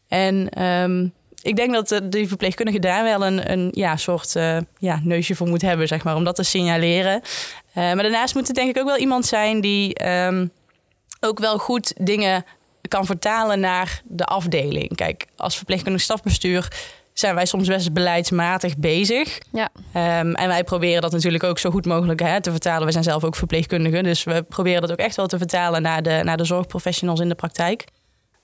En 0.08 0.48
ehm, 0.48 1.06
ik 1.42 1.56
denk 1.56 1.72
dat 1.72 1.88
de, 1.88 2.08
die 2.08 2.28
verpleegkundige 2.28 2.78
daar 2.78 3.04
wel 3.04 3.26
een, 3.26 3.50
een 3.50 3.68
ja, 3.70 3.96
soort 3.96 4.36
eh, 4.36 4.58
ja, 4.78 5.00
neusje 5.02 5.34
voor 5.34 5.48
moet 5.48 5.62
hebben, 5.62 5.88
zeg 5.88 6.04
maar, 6.04 6.16
om 6.16 6.24
dat 6.24 6.36
te 6.36 6.42
signaleren. 6.42 7.20
Eh, 7.72 7.74
maar 7.74 8.02
daarnaast 8.02 8.34
moet 8.34 8.46
het 8.46 8.56
denk 8.56 8.70
ik 8.70 8.78
ook 8.78 8.88
wel 8.88 8.98
iemand 8.98 9.26
zijn 9.26 9.60
die 9.60 9.94
ehm, 9.94 10.46
ook 11.20 11.38
wel 11.38 11.58
goed 11.58 11.94
dingen 12.06 12.44
kan 12.88 13.06
vertalen 13.06 13.60
naar 13.60 14.02
de 14.04 14.24
afdeling. 14.24 14.96
Kijk, 14.96 15.26
als 15.36 15.56
verpleegkundig 15.56 16.02
stafbestuur 16.02 16.68
zijn 17.12 17.34
wij 17.34 17.46
soms 17.46 17.68
best 17.68 17.92
beleidsmatig 17.92 18.76
bezig. 18.76 19.38
Ja. 19.52 19.68
Ehm, 19.92 20.32
en 20.32 20.48
wij 20.48 20.64
proberen 20.64 21.02
dat 21.02 21.12
natuurlijk 21.12 21.44
ook 21.44 21.58
zo 21.58 21.70
goed 21.70 21.86
mogelijk 21.86 22.20
hè, 22.20 22.40
te 22.40 22.50
vertalen. 22.50 22.86
We 22.86 22.92
zijn 22.92 23.04
zelf 23.04 23.24
ook 23.24 23.36
verpleegkundigen, 23.36 24.02
dus 24.02 24.24
we 24.24 24.42
proberen 24.48 24.80
dat 24.80 24.92
ook 24.92 24.98
echt 24.98 25.16
wel 25.16 25.26
te 25.26 25.38
vertalen 25.38 25.82
naar 25.82 26.02
de, 26.02 26.20
naar 26.24 26.36
de 26.36 26.44
zorgprofessionals 26.44 27.20
in 27.20 27.28
de 27.28 27.34
praktijk. 27.34 27.84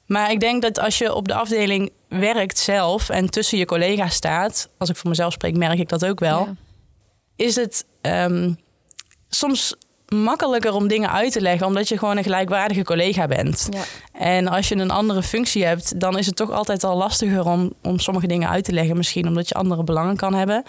Maar 0.06 0.30
ik 0.30 0.40
denk 0.40 0.62
dat 0.62 0.78
als 0.78 0.98
je 0.98 1.14
op 1.14 1.28
de 1.28 1.34
afdeling 1.34 1.90
werkt 2.08 2.58
zelf 2.58 3.08
en 3.08 3.30
tussen 3.30 3.58
je 3.58 3.64
collega's 3.64 4.14
staat, 4.14 4.68
als 4.78 4.88
ik 4.88 4.96
voor 4.96 5.10
mezelf 5.10 5.32
spreek, 5.32 5.56
merk 5.56 5.78
ik 5.78 5.88
dat 5.88 6.04
ook 6.06 6.20
wel 6.20 6.38
Ja. 6.44 6.54
is 7.36 7.54
het 7.56 7.84
ehm, 8.00 8.52
soms 9.28 9.74
makkelijker 10.08 10.72
om 10.72 10.88
dingen 10.88 11.12
uit 11.12 11.32
te 11.32 11.40
leggen, 11.40 11.66
omdat 11.66 11.88
je 11.88 11.98
gewoon 11.98 12.16
een 12.16 12.22
gelijkwaardige 12.22 12.84
collega 12.84 13.26
bent. 13.26 13.68
Ja. 13.70 13.82
En 14.12 14.48
als 14.48 14.68
je 14.68 14.76
een 14.76 14.90
andere 14.90 15.22
functie 15.22 15.64
hebt, 15.64 16.00
dan 16.00 16.18
is 16.18 16.26
het 16.26 16.36
toch 16.36 16.50
altijd 16.50 16.84
al 16.84 16.96
lastiger 16.96 17.44
om, 17.44 17.72
om 17.82 17.98
sommige 17.98 18.26
dingen 18.26 18.48
uit 18.48 18.64
te 18.64 18.72
leggen. 18.72 18.96
Misschien 18.96 19.26
omdat 19.26 19.48
je 19.48 19.54
andere 19.54 19.84
belangen 19.84 20.16
kan 20.16 20.34
hebben. 20.34 20.62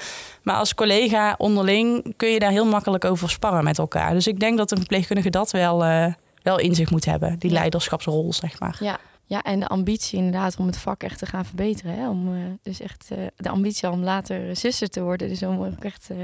Maar 0.43 0.55
als 0.55 0.73
collega 0.73 1.35
onderling 1.37 2.13
kun 2.17 2.29
je 2.29 2.39
daar 2.39 2.51
heel 2.51 2.65
makkelijk 2.65 3.05
over 3.05 3.29
sparren 3.29 3.63
met 3.63 3.77
elkaar. 3.77 4.13
Dus 4.13 4.27
ik 4.27 4.39
denk 4.39 4.57
dat 4.57 4.71
een 4.71 4.77
verpleegkundige 4.77 5.29
dat 5.29 5.51
wel, 5.51 5.83
eh, 5.83 6.05
wel 6.43 6.59
in 6.59 6.75
zich 6.75 6.91
moet 6.91 7.05
hebben. 7.05 7.35
Die 7.39 7.51
leiderschapsrol, 7.51 8.33
zeg 8.33 8.59
maar. 8.59 8.77
Ja. 8.79 8.99
Ja, 9.29 9.41
en 9.41 9.59
de 9.59 9.67
ambitie 9.67 10.17
inderdaad 10.17 10.57
om 10.57 10.65
het 10.65 10.77
vak 10.77 11.03
echt 11.03 11.19
te 11.19 11.25
gaan 11.25 11.45
verbeteren. 11.45 11.93
Hè? 11.95 12.09
Om, 12.09 12.33
eh, 12.35 12.41
dus 12.61 12.81
echt 12.81 13.07
eh, 13.11 13.17
de 13.35 13.49
ambitie 13.49 13.89
om 13.89 14.03
later 14.03 14.55
zuster 14.55 14.89
te 14.89 15.01
worden. 15.01 15.27
Dus 15.29 15.43
om 15.43 15.63
ook 15.63 15.83
echt 15.83 16.07
eh, 16.09 16.17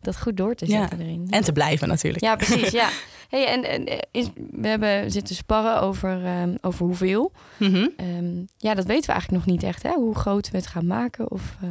dat 0.00 0.20
goed 0.20 0.36
door 0.36 0.54
te 0.54 0.66
Ja. 0.68 0.80
zetten 0.80 1.00
erin. 1.00 1.26
En 1.30 1.42
te 1.44 1.52
blijven 1.52 1.88
natuurlijk. 1.88 2.24
Ja, 2.24 2.36
precies. 2.36 2.70
Ja. 2.70 2.88
Hey, 3.28 3.46
en, 3.46 3.64
en 3.70 3.86
eh, 3.86 3.98
is, 4.10 4.26
we 4.50 4.68
hebben 4.68 5.10
zitten 5.10 5.34
sparren 5.34 5.80
over, 5.80 6.24
ehm, 6.24 6.54
over 6.60 6.84
hoeveel. 6.86 7.32
Mhm. 7.56 7.88
Ehm, 7.96 8.34
ja, 8.56 8.74
dat 8.74 8.84
weten 8.84 9.06
we 9.06 9.12
eigenlijk 9.12 9.30
nog 9.30 9.46
niet 9.46 9.62
echt. 9.62 9.82
Hè? 9.82 9.90
Hoe 9.92 10.14
groot 10.14 10.50
we 10.50 10.56
het 10.56 10.66
gaan 10.66 10.86
maken. 10.86 11.30
Of, 11.30 11.42
eh, 11.62 11.68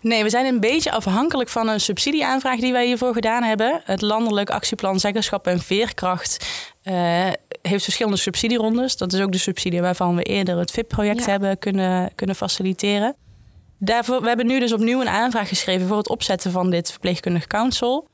Nee, 0.00 0.22
we 0.22 0.30
zijn 0.30 0.46
een 0.46 0.60
beetje 0.60 0.92
afhankelijk 0.92 1.48
van 1.48 1.68
een 1.68 1.80
subsidieaanvraag 1.80 2.60
die 2.60 2.72
wij 2.72 2.86
hiervoor 2.86 3.12
gedaan 3.14 3.42
hebben. 3.42 3.80
Het 3.84 4.00
Landelijk 4.00 4.50
Actieplan 4.50 5.00
Zeggenschap 5.00 5.46
en 5.46 5.60
Veerkracht 5.60 6.46
eh, 6.82 7.26
heeft 7.68 7.84
verschillende 7.84 8.18
subsidierondes. 8.18 8.96
Dat 8.96 9.12
is 9.12 9.20
ook 9.20 9.32
de 9.32 9.38
subsidie 9.38 9.80
waarvan 9.80 10.16
we 10.16 10.22
eerder 10.22 10.58
het 10.58 10.70
VIP-project 10.70 11.24
Ja. 11.24 11.30
hebben 11.30 11.58
kunnen, 11.58 12.10
kunnen 12.14 12.36
faciliteren. 12.36 13.14
Daarvoor, 13.78 14.20
we 14.20 14.28
hebben 14.28 14.46
nu 14.46 14.58
dus 14.58 14.72
opnieuw 14.72 15.00
een 15.00 15.08
aanvraag 15.08 15.48
geschreven 15.48 15.86
voor 15.88 15.96
het 15.96 16.08
opzetten 16.08 16.50
van 16.50 16.70
dit 16.70 16.90
verpleegkundig 16.90 17.46
council. 17.46 18.08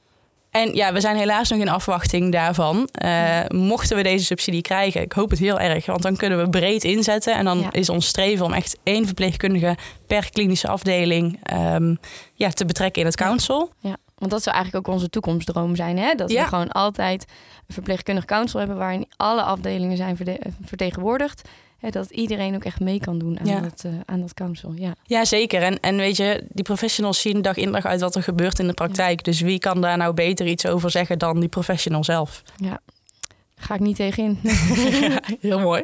En 0.51 0.75
ja, 0.75 0.93
we 0.93 1.01
zijn 1.01 1.17
helaas 1.17 1.51
nog 1.51 1.59
in 1.61 1.69
afwachting 1.69 2.33
daarvan. 2.33 2.89
Eh, 2.93 3.41
mochten 3.49 3.97
we 3.97 4.03
deze 4.03 4.25
subsidie 4.25 4.63
krijgen, 4.63 5.01
ik 5.03 5.13
hoop 5.13 5.31
het 5.31 5.39
heel 5.39 5.61
erg, 5.61 5.87
want 5.87 6.03
dan 6.03 6.17
kunnen 6.17 6.39
we 6.43 6.51
breed 6.51 6.85
inzetten. 6.85 7.35
En 7.35 7.45
dan 7.45 7.59
Ja. 7.59 7.73
is 7.73 7.89
ons 7.89 8.07
streven 8.07 8.45
om 8.45 8.53
echt 8.53 8.79
één 8.83 9.07
verpleegkundige 9.07 9.77
per 10.07 10.31
klinische 10.31 10.69
afdeling 10.69 11.39
ehm, 11.43 11.95
ja, 12.35 12.51
te 12.51 12.65
betrekken 12.65 13.01
in 13.01 13.07
het 13.07 13.17
council. 13.17 13.73
ja. 13.81 13.97
Want 14.21 14.33
dat 14.33 14.43
zou 14.43 14.57
eigenlijk 14.57 14.87
ook 14.89 14.95
onze 14.95 15.11
toekomstdroom 15.11 15.77
zijn. 15.77 15.99
Hè? 15.99 16.15
Dat 16.15 16.31
Ja. 16.31 16.43
we 16.43 16.49
gewoon 16.49 16.69
altijd 16.73 17.25
een 17.67 17.75
verpleegkundig 17.75 18.25
council 18.25 18.59
hebben... 18.59 18.77
waarin 18.77 19.07
alle 19.17 19.43
afdelingen 19.43 19.97
zijn 19.97 20.19
eh, 20.25 20.35
vertegenwoordigd. 20.65 21.49
Hè, 21.79 21.91
dat 21.91 22.11
iedereen 22.11 22.55
ook 22.55 22.65
echt 22.65 22.81
mee 22.81 23.01
kan 23.01 23.19
doen 23.19 23.41
aan, 23.41 23.47
Ja. 23.47 23.61
dat, 23.61 23.83
eh, 23.87 23.93
aan 24.07 24.21
dat 24.21 24.35
council. 24.35 24.73
Ja. 24.77 24.95
Ja, 25.05 25.25
zeker. 25.25 25.63
En, 25.63 25.81
en 25.81 25.97
weet 25.97 26.17
je, 26.17 26.45
die 26.49 26.65
professionals 26.65 27.21
zien 27.21 27.43
dag 27.43 27.57
in 27.57 27.73
dag 27.73 27.85
uit 27.87 28.01
wat 28.01 28.15
er 28.15 28.23
gebeurt 28.23 28.59
in 28.59 28.67
de 28.67 28.73
praktijk. 28.73 29.25
Dus 29.25 29.41
wie 29.41 29.59
kan 29.59 29.81
daar 29.81 29.97
nou 29.97 30.15
beter 30.15 30.47
iets 30.47 30.67
over 30.67 30.91
zeggen 30.91 31.19
dan 31.19 31.41
die 31.41 31.49
professional 31.49 32.05
zelf? 32.05 32.43
ja. 32.57 32.81
Ga 33.63 33.75
ik 33.75 33.81
niet 33.81 33.97
tegenin. 33.97 34.39
Heel 35.41 35.59
mooi. 35.61 35.83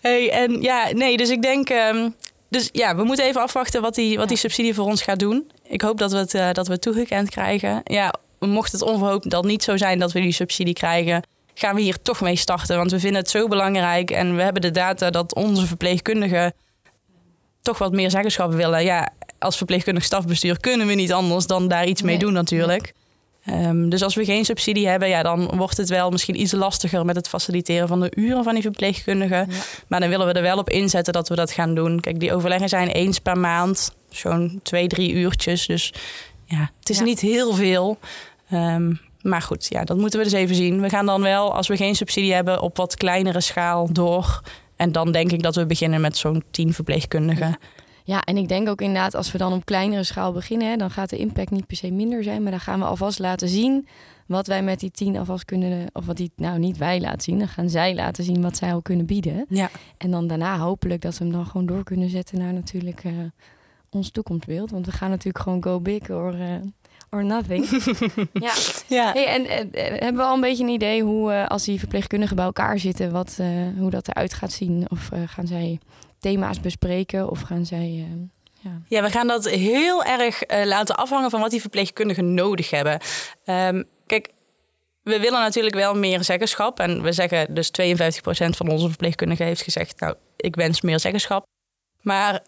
hey, 0.00 0.30
en 0.30 0.60
ja, 0.62 0.88
nee, 0.92 1.16
dus 1.16 1.30
ik 1.30 1.42
denk. 1.42 1.68
ehm, 1.70 2.10
dus 2.48 2.68
ja, 2.72 2.96
we 2.96 3.04
moeten 3.04 3.24
even 3.24 3.40
afwachten 3.42 3.82
wat 3.82 3.94
die, 3.94 4.16
wat 4.18 4.28
die 4.28 4.36
subsidie 4.36 4.74
voor 4.74 4.84
ons 4.84 5.02
gaat 5.02 5.18
doen. 5.18 5.50
Ik 5.72 5.80
hoop 5.80 5.98
dat 5.98 6.12
we 6.12 6.18
het, 6.18 6.34
eh, 6.34 6.52
dat 6.52 6.66
we 6.66 6.72
het 6.72 6.82
toegekend 6.82 7.30
krijgen. 7.30 7.80
Ja, 7.84 8.14
mocht 8.38 8.72
het 8.72 8.82
onverhoopt 8.82 9.30
dan 9.30 9.46
niet 9.46 9.62
zo 9.62 9.76
zijn 9.76 9.98
dat 9.98 10.12
we 10.12 10.20
die 10.20 10.32
subsidie 10.32 10.74
krijgen, 10.74 11.22
gaan 11.54 11.74
we 11.74 11.80
hier 11.80 12.02
toch 12.02 12.20
mee 12.20 12.36
starten. 12.36 12.76
Want 12.76 12.90
we 12.90 13.00
vinden 13.00 13.20
het 13.20 13.30
zo 13.30 13.48
belangrijk 13.48 14.10
en 14.10 14.36
we 14.36 14.42
hebben 14.42 14.62
de 14.62 14.70
data 14.70 15.10
dat 15.10 15.34
onze 15.34 15.66
verpleegkundigen 15.66 16.52
toch 17.62 17.78
wat 17.78 17.92
meer 17.92 18.10
zeggenschap 18.10 18.52
willen. 18.52 18.84
Ja, 18.84 19.08
als 19.38 19.56
verpleegkundig 19.56 20.04
stafbestuur 20.04 20.60
kunnen 20.60 20.86
we 20.86 20.94
niet 20.94 21.12
anders 21.12 21.46
dan 21.46 21.68
daar 21.68 21.86
iets 21.86 22.02
mee 22.02 22.16
Nee. 22.16 22.24
doen 22.24 22.32
natuurlijk. 22.32 22.92
Ehm, 23.44 23.88
dus 23.88 24.02
als 24.02 24.14
we 24.14 24.24
geen 24.24 24.44
subsidie 24.44 24.88
hebben, 24.88 25.08
ja, 25.08 25.22
dan 25.22 25.56
wordt 25.56 25.76
het 25.76 25.88
wel 25.88 26.10
misschien 26.10 26.40
iets 26.40 26.52
lastiger 26.52 27.04
met 27.04 27.16
het 27.16 27.28
faciliteren 27.28 27.88
van 27.88 28.00
de 28.00 28.12
uren 28.16 28.44
van 28.44 28.54
die 28.54 28.62
verpleegkundigen. 28.62 29.46
Ja. 29.50 29.56
Maar 29.88 30.00
dan 30.00 30.08
willen 30.08 30.26
we 30.26 30.32
er 30.32 30.42
wel 30.42 30.58
op 30.58 30.70
inzetten 30.70 31.12
dat 31.12 31.28
we 31.28 31.34
dat 31.34 31.50
gaan 31.52 31.74
doen. 31.74 32.00
Kijk, 32.00 32.20
die 32.20 32.34
overleggen 32.34 32.68
zijn 32.68 32.88
eens 32.88 33.18
per 33.18 33.38
maand, 33.38 33.90
zo'n 34.14 34.60
twee, 34.62 34.86
drie 34.86 35.12
uurtjes. 35.12 35.66
Dus 35.66 35.92
ja, 36.44 36.70
het 36.78 36.90
is 36.90 36.98
Ja. 36.98 37.04
niet 37.04 37.20
heel 37.20 37.52
veel. 37.54 37.98
Ehm, 38.48 38.94
maar 39.20 39.42
goed, 39.42 39.66
ja, 39.70 39.84
dat 39.84 39.96
moeten 39.98 40.18
we 40.18 40.24
dus 40.24 40.34
even 40.34 40.54
zien. 40.54 40.80
We 40.80 40.88
gaan 40.88 41.06
dan 41.06 41.22
wel, 41.22 41.54
als 41.54 41.68
we 41.68 41.76
geen 41.76 41.94
subsidie 41.94 42.32
hebben, 42.32 42.60
op 42.60 42.76
wat 42.76 42.94
kleinere 42.96 43.40
schaal 43.40 43.92
door. 43.92 44.42
En 44.76 44.92
dan 44.92 45.12
denk 45.12 45.32
ik 45.32 45.42
dat 45.42 45.56
we 45.56 45.66
beginnen 45.66 46.00
met 46.00 46.16
zo'n 46.16 46.44
tien 46.50 46.72
verpleegkundigen. 46.72 47.58
Ja, 48.04 48.20
en 48.22 48.36
ik 48.36 48.48
denk 48.48 48.68
ook 48.68 48.80
inderdaad, 48.80 49.14
als 49.14 49.32
we 49.32 49.38
dan 49.38 49.52
op 49.52 49.64
kleinere 49.64 50.04
schaal 50.04 50.32
beginnen, 50.32 50.68
hè, 50.70 50.76
dan 50.76 50.90
gaat 50.90 51.10
de 51.10 51.16
impact 51.16 51.50
niet 51.50 51.66
per 51.66 51.76
se 51.76 51.90
minder 51.90 52.22
zijn. 52.22 52.42
Maar 52.42 52.50
dan 52.50 52.60
gaan 52.60 52.78
we 52.78 52.84
alvast 52.84 53.18
laten 53.18 53.48
zien 53.48 53.88
wat 54.26 54.46
wij 54.46 54.62
met 54.62 54.80
die 54.80 54.90
tien 54.90 55.16
alvast 55.16 55.44
kunnen. 55.44 55.86
Of 55.92 56.06
wat 56.06 56.16
die, 56.16 56.32
nou 56.36 56.58
niet 56.58 56.76
wij 56.78 57.00
laten 57.00 57.20
zien, 57.20 57.38
dan 57.38 57.48
gaan 57.48 57.68
zij 57.70 57.94
laten 57.94 58.24
zien 58.24 58.42
wat 58.42 58.56
zij 58.56 58.72
al 58.72 58.82
kunnen 58.82 59.06
bieden. 59.06 59.46
Ja. 59.48 59.70
En 59.98 60.10
dan 60.10 60.26
daarna 60.26 60.58
hopelijk 60.58 61.00
dat 61.02 61.18
we 61.18 61.24
hem 61.24 61.32
dan 61.32 61.46
gewoon 61.46 61.66
door 61.66 61.84
kunnen 61.84 62.08
zetten 62.10 62.38
naar 62.38 62.52
natuurlijk 62.52 63.04
eh, 63.04 63.12
ons 63.94 64.10
toekomstbeeld. 64.10 64.70
Want 64.70 64.86
we 64.86 64.92
gaan 64.92 65.10
natuurlijk 65.10 65.44
gewoon 65.44 65.62
go 65.62 65.80
big 65.80 66.10
or, 66.10 66.40
eh, 66.40 66.48
or 67.10 67.24
nothing. 67.24 67.66
ja. 68.32 68.52
Ja. 68.88 69.12
Hey, 69.12 69.26
en 69.26 69.46
eh, 69.46 69.58
eh, 69.60 70.00
hebben 70.00 70.16
we 70.16 70.22
al 70.28 70.34
een 70.34 70.40
beetje 70.40 70.62
een 70.62 70.68
idee 70.68 71.02
hoe, 71.02 71.32
eh, 71.32 71.46
als 71.46 71.64
die 71.64 71.78
verpleegkundigen 71.78 72.36
bij 72.36 72.44
elkaar 72.44 72.78
zitten, 72.78 73.10
wat, 73.12 73.36
eh, 73.38 73.46
hoe 73.78 73.90
dat 73.90 74.08
eruit 74.08 74.34
gaat 74.34 74.52
zien? 74.52 74.86
Of 74.90 75.10
eh, 75.12 75.20
gaan 75.26 75.46
zij 75.46 75.78
thema's 76.18 76.60
bespreken? 76.60 77.30
Of 77.30 77.40
gaan 77.40 77.66
zij. 77.66 78.06
eh, 78.08 78.28
ja. 78.60 78.80
Ja, 78.88 79.02
we 79.02 79.10
gaan 79.10 79.26
dat 79.26 79.48
heel 79.48 80.04
erg 80.04 80.42
eh, 80.42 80.66
laten 80.66 80.94
afhangen 80.96 81.30
van 81.30 81.40
wat 81.40 81.50
die 81.50 81.60
verpleegkundigen 81.60 82.34
nodig 82.34 82.70
hebben. 82.70 83.00
Ehm, 83.44 83.82
kijk, 84.06 84.28
we 85.02 85.18
willen 85.18 85.40
natuurlijk 85.40 85.74
wel 85.74 85.94
meer 85.94 86.24
zeggenschap. 86.24 86.80
En 86.80 87.02
we 87.02 87.12
zeggen 87.12 87.54
dus 87.54 87.70
52% 87.70 88.56
van 88.56 88.68
onze 88.68 88.88
verpleegkundigen 88.88 89.46
heeft 89.46 89.62
gezegd... 89.62 90.00
nou, 90.00 90.14
ik 90.36 90.54
wens 90.56 90.80
meer 90.80 91.00
zeggenschap. 91.00 91.44
Maar 92.00 92.42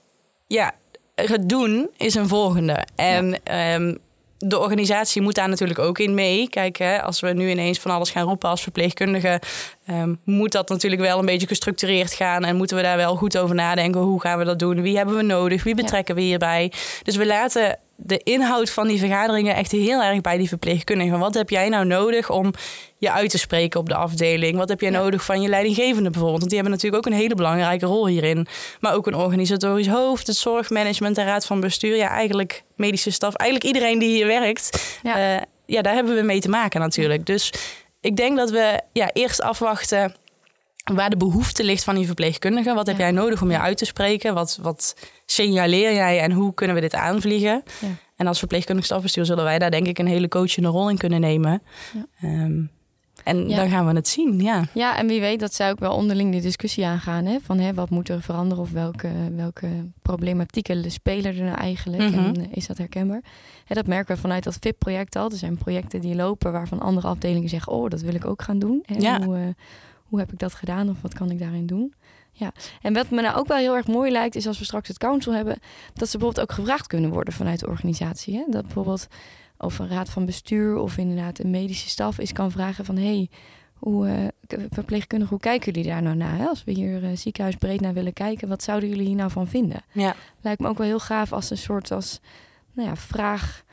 ja, 0.47 0.75
het 1.14 1.49
doen 1.49 1.90
is 1.97 2.14
een 2.14 2.28
volgende. 2.28 2.87
En 2.94 3.42
ehm, 3.44 3.94
de 4.38 4.59
organisatie 4.59 5.23
moet 5.23 5.35
daar 5.35 5.49
natuurlijk 5.49 5.78
ook 5.78 5.99
in 5.99 6.14
mee. 6.14 6.49
Kijk, 6.49 6.76
hè, 6.76 7.02
als 7.02 7.21
we 7.21 7.33
nu 7.33 7.50
ineens 7.50 7.78
van 7.78 7.90
alles 7.90 8.11
gaan 8.11 8.26
roepen 8.26 8.49
als 8.49 8.62
verpleegkundige... 8.62 9.40
ehm, 9.87 10.14
moet 10.25 10.52
dat 10.52 10.68
natuurlijk 10.68 11.02
wel 11.02 11.18
een 11.18 11.26
beetje 11.26 11.47
gestructureerd 11.47 12.12
gaan... 12.12 12.44
en 12.44 12.56
moeten 12.56 12.76
we 12.76 12.83
daar 12.83 12.97
wel 12.97 13.16
goed 13.16 13.38
over 13.38 13.54
nadenken. 13.54 14.00
Hoe 14.00 14.21
gaan 14.21 14.38
we 14.38 14.44
dat 14.44 14.59
doen? 14.59 14.83
Wie 14.83 14.97
hebben 14.97 15.16
we 15.16 15.23
nodig? 15.23 15.64
Wie 15.64 15.75
betrekken 15.75 16.14
we 16.14 16.21
hierbij? 16.21 16.73
Dus 17.02 17.16
we 17.16 17.26
laten 17.26 17.78
de 17.97 18.19
inhoud 18.19 18.71
van 18.71 18.89
die 18.89 18.99
vergaderingen 18.99 19.55
echt 19.55 19.73
heel 19.73 20.03
erg 20.03 20.21
bij 20.21 20.37
die 20.37 20.49
verpleegkundigen. 20.49 21.19
Wat 21.19 21.35
heb 21.35 21.51
jij 21.51 21.69
nou 21.69 21.85
nodig 21.87 22.31
om 22.31 22.53
je 22.99 23.13
uit 23.13 23.31
te 23.31 23.39
spreken 23.39 23.81
op 23.81 23.89
de 23.89 23.95
afdeling? 23.95 24.57
Wat 24.57 24.69
heb 24.69 24.81
jij 24.81 24.91
Ja. 24.91 24.99
nodig 24.99 25.25
van 25.25 25.43
je 25.43 25.49
leidinggevende 25.49 26.11
bijvoorbeeld? 26.11 26.39
Want 26.39 26.51
die 26.51 26.59
hebben 26.61 26.79
natuurlijk 26.79 27.07
ook 27.07 27.13
een 27.13 27.19
hele 27.19 27.35
belangrijke 27.35 27.87
rol 27.87 28.07
hierin. 28.07 28.47
Maar 28.81 28.95
ook 28.95 29.07
een 29.07 29.15
organisatorisch 29.15 29.89
hoofd, 29.89 30.27
het 30.27 30.37
zorgmanagement, 30.37 31.17
de 31.17 31.23
raad 31.25 31.47
van 31.47 31.61
bestuur. 31.61 31.97
Ja, 31.97 32.09
eigenlijk 32.09 32.63
medische 32.77 33.11
staf. 33.11 33.35
Eigenlijk 33.35 33.75
iedereen 33.75 33.99
die 33.99 34.09
hier 34.09 34.27
werkt. 34.27 34.99
Ja. 35.03 35.19
Ja, 35.19 35.45
ja 35.67 35.83
daar 35.83 35.95
hebben 35.95 36.15
we 36.15 36.23
mee 36.23 36.41
te 36.41 36.49
maken 36.49 36.81
natuurlijk. 36.81 37.27
Dus 37.27 37.53
ik 38.01 38.17
denk 38.17 38.37
dat 38.37 38.51
we 38.51 38.81
ja, 38.93 39.11
eerst 39.13 39.43
afwachten 39.43 40.15
waar 40.93 41.11
de 41.11 41.17
behoefte 41.17 41.64
ligt 41.64 41.85
van 41.85 41.95
die 41.95 42.07
verpleegkundigen. 42.07 42.75
Wat 42.75 42.87
heb 42.87 42.99
jij 42.99 43.11
nodig 43.11 43.43
om 43.43 43.50
je 43.50 43.61
uit 43.61 43.79
te 43.79 43.85
spreken? 43.85 44.35
Wat, 44.35 44.59
wat 44.62 44.97
signaleer 45.26 45.95
jij 45.95 46.21
en 46.21 46.33
hoe 46.33 46.55
kunnen 46.55 46.75
we 46.76 46.83
dit 46.83 46.95
aanvliegen? 46.95 47.62
Ja. 47.81 47.88
En 48.17 48.26
als 48.26 48.38
verpleegkundig 48.38 48.85
stafbestuur 48.85 49.25
zullen 49.25 49.45
wij 49.45 49.59
daar 49.59 49.71
denk 49.71 49.87
ik 49.87 49.99
een 49.99 50.07
hele 50.07 50.29
coachende 50.29 50.69
rol 50.69 50.91
in 50.91 50.99
kunnen 50.99 51.21
nemen. 51.21 51.62
Ja. 51.93 52.07
Ehm, 52.21 52.62
en 53.25 53.49
Ja. 53.49 53.57
dan 53.57 53.69
gaan 53.69 53.87
we 53.87 53.93
het 53.93 54.09
zien, 54.09 54.41
ja. 54.41 54.64
ja, 54.75 54.99
en 54.99 55.07
wie 55.07 55.21
weet 55.21 55.41
dat 55.41 55.55
zij 55.55 55.71
ook 55.71 55.79
wel 55.79 55.95
onderling 55.95 56.33
de 56.33 56.41
discussie 56.41 56.87
aangaan. 56.87 57.25
Hè? 57.25 57.38
Van 57.43 57.59
hè, 57.59 57.75
wat 57.75 57.91
moet 57.91 58.09
er 58.09 58.23
veranderen 58.23 58.64
of 58.64 58.71
welke, 58.71 59.11
welke 59.37 59.69
problematieken 60.03 60.91
spelen 60.91 61.37
er 61.37 61.45
nou 61.45 61.59
eigenlijk? 61.59 62.03
Mhm. 62.03 62.19
En 62.25 62.37
eh, 62.37 62.47
is 62.50 62.67
dat 62.67 62.79
herkenbaar? 62.79 63.23
Hè, 63.64 63.75
dat 63.75 63.87
merken 63.87 64.14
we 64.14 64.21
vanuit 64.21 64.45
dat 64.45 64.57
VIP-project 64.61 65.17
al. 65.17 65.31
Er 65.31 65.37
zijn 65.37 65.57
projecten 65.59 66.00
die 66.00 66.14
lopen 66.14 66.53
waarvan 66.53 66.81
andere 66.81 67.07
afdelingen 67.07 67.49
zeggen... 67.49 67.73
oh, 67.73 67.91
dat 67.91 68.00
wil 68.00 68.14
ik 68.14 68.26
ook 68.26 68.43
gaan 68.43 68.59
doen. 68.59 68.83
Hè? 68.87 68.95
Ja. 68.99 69.23
Hoe, 69.25 69.37
eh, 69.37 69.43
hoe 70.14 70.23
heb 70.23 70.33
ik 70.33 70.38
dat 70.38 70.54
gedaan 70.54 70.90
of 70.90 71.02
wat 71.02 71.14
kan 71.14 71.30
ik 71.30 71.38
daarin 71.38 71.66
doen? 71.66 71.94
Ja, 72.33 72.52
en 72.83 72.92
wat 72.92 73.11
me 73.11 73.23
nou 73.23 73.37
ook 73.37 73.47
wel 73.47 73.56
heel 73.56 73.75
erg 73.75 73.87
mooi 73.87 74.11
lijkt, 74.11 74.35
is 74.35 74.47
als 74.47 74.59
we 74.59 74.64
straks 74.64 74.88
het 74.88 74.99
council 74.99 75.33
hebben, 75.33 75.59
dat 75.94 76.09
ze 76.09 76.18
bijvoorbeeld 76.18 76.50
ook 76.50 76.56
gevraagd 76.56 76.87
kunnen 76.87 77.11
worden 77.11 77.35
vanuit 77.35 77.61
de 77.61 77.66
organisatie. 77.66 78.37
Hè? 78.37 78.44
Dat 78.49 78.62
bijvoorbeeld 78.62 79.06
of 79.59 79.78
een 79.78 79.88
raad 79.88 80.11
van 80.11 80.25
bestuur 80.25 80.76
of 80.76 80.97
inderdaad 80.97 81.38
een 81.38 81.50
medische 81.50 81.88
staf 81.88 82.18
is 82.18 82.33
kan 82.33 82.50
vragen 82.50 82.85
van 82.85 82.97
hey, 82.97 83.28
hoe 83.75 84.09
eh, 84.09 84.66
verpleegkundig, 84.71 85.28
hoe 85.28 85.38
kijken 85.38 85.73
jullie 85.73 85.90
daar 85.90 86.02
nou 86.02 86.16
naar? 86.16 86.38
Hè? 86.38 86.47
Als 86.47 86.64
we 86.64 86.73
hier 86.73 87.04
eh, 87.04 87.16
ziekenhuisbreed 87.16 87.80
naar 87.80 87.94
willen 87.94 88.12
kijken, 88.12 88.49
wat 88.49 88.62
zouden 88.62 88.88
jullie 88.88 89.06
hier 89.06 89.16
nou 89.16 89.30
van 89.30 89.49
vinden? 89.49 89.83
ja. 89.92 90.14
Lijkt 90.40 90.61
me 90.61 90.68
ook 90.68 90.78
wel 90.78 90.87
heel 90.87 91.00
gaaf 91.00 91.33
als 91.33 91.50
een 91.50 91.59
soort 91.59 91.90
als 91.90 92.21
nou 92.73 92.88
ja, 92.88 92.97
vraag 92.97 93.64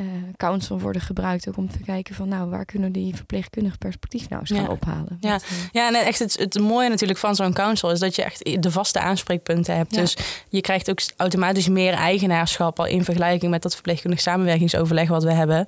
eh, 0.00 0.06
council 0.36 0.78
worden 0.80 1.02
gebruikt 1.02 1.48
ook 1.48 1.56
om 1.56 1.70
te 1.70 1.78
kijken 1.78 2.14
van 2.14 2.28
nou 2.28 2.50
waar 2.50 2.64
kunnen 2.64 2.92
die 2.92 3.14
verpleegkundig 3.14 3.78
perspectief 3.78 4.28
nou 4.28 4.40
eens 4.40 4.50
gaan 4.50 4.62
Ja. 4.62 4.68
ophalen? 4.68 5.16
Ja. 5.20 5.28
Want, 5.30 5.42
eh, 5.42 5.48
Ja, 5.72 5.86
en 5.88 5.94
echt 6.06 6.18
het, 6.18 6.38
het 6.38 6.58
mooie 6.58 6.88
natuurlijk 6.88 7.18
van 7.18 7.34
zo'n 7.34 7.52
council 7.52 7.90
is 7.90 7.98
dat 7.98 8.16
je 8.16 8.22
echt 8.24 8.62
de 8.62 8.70
vaste 8.70 9.00
aanspreekpunten 9.00 9.76
hebt. 9.76 9.94
Ja. 9.94 10.00
Dus 10.00 10.16
je 10.48 10.60
krijgt 10.60 10.90
ook 10.90 10.98
automatisch 11.16 11.68
meer 11.68 11.92
eigenaarschap 11.92 12.78
al 12.78 12.86
in 12.86 13.04
vergelijking 13.04 13.50
met 13.50 13.62
dat 13.62 13.74
verpleegkundig 13.74 14.20
samenwerkingsoverleg 14.20 15.08
wat 15.08 15.24
we 15.24 15.32
hebben. 15.32 15.66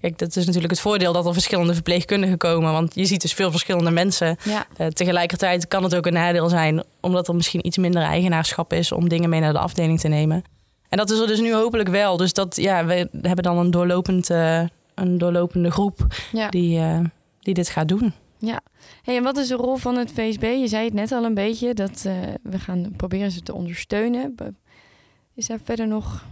kijk, 0.00 0.18
dat 0.18 0.36
is 0.36 0.44
natuurlijk 0.44 0.70
het 0.72 0.80
voordeel 0.80 1.12
dat 1.12 1.26
er 1.26 1.32
verschillende 1.32 1.74
verpleegkundigen 1.74 2.36
komen. 2.36 2.72
Want 2.72 2.94
je 2.94 3.04
ziet 3.04 3.20
dus 3.20 3.32
veel 3.32 3.50
verschillende 3.50 3.90
mensen. 3.90 4.36
Ja, 4.44 4.66
Eh, 4.76 4.86
tegelijkertijd 4.86 5.68
kan 5.68 5.82
het 5.82 5.94
ook 5.94 6.06
een 6.06 6.12
nadeel 6.12 6.48
zijn, 6.48 6.82
omdat 7.00 7.28
er 7.28 7.34
misschien 7.34 7.66
iets 7.66 7.76
minder 7.76 8.02
eigenaarschap 8.02 8.72
is 8.72 8.92
om 8.92 9.08
dingen 9.08 9.28
mee 9.30 9.40
naar 9.40 9.52
de 9.52 9.58
afdeling 9.58 10.00
te 10.00 10.08
nemen. 10.08 10.44
En 10.88 10.96
dat 10.98 11.10
is 11.10 11.18
er 11.18 11.26
dus 11.26 11.40
nu 11.40 11.54
hopelijk 11.54 11.88
wel. 11.88 12.16
Dus 12.16 12.32
dat, 12.32 12.56
ja, 12.56 12.84
we 12.84 13.08
hebben 13.22 13.44
dan 13.44 13.58
een, 13.58 13.70
doorlopend, 13.70 14.30
eh, 14.30 14.62
een 14.94 15.18
doorlopende 15.18 15.70
groep 15.70 16.06
ja. 16.32 16.48
die, 16.48 16.78
eh, 16.78 17.00
die 17.40 17.54
dit 17.54 17.68
gaat 17.68 17.88
doen. 17.88 18.12
Ja. 18.38 18.60
Hey, 19.02 19.16
en 19.16 19.22
wat 19.22 19.36
is 19.36 19.48
de 19.48 19.54
rol 19.54 19.76
van 19.76 19.96
het 19.96 20.10
VSB? 20.10 20.42
Je 20.42 20.68
zei 20.68 20.84
het 20.84 20.94
net 20.94 21.12
al 21.12 21.24
een 21.24 21.34
beetje, 21.34 21.74
dat 21.74 22.02
eh, 22.06 22.12
we 22.42 22.58
gaan 22.58 22.92
proberen 22.96 23.30
ze 23.30 23.42
te 23.42 23.54
ondersteunen. 23.54 24.36
Is 25.34 25.46
daar 25.46 25.58
verder 25.64 25.86
nog... 25.86 26.24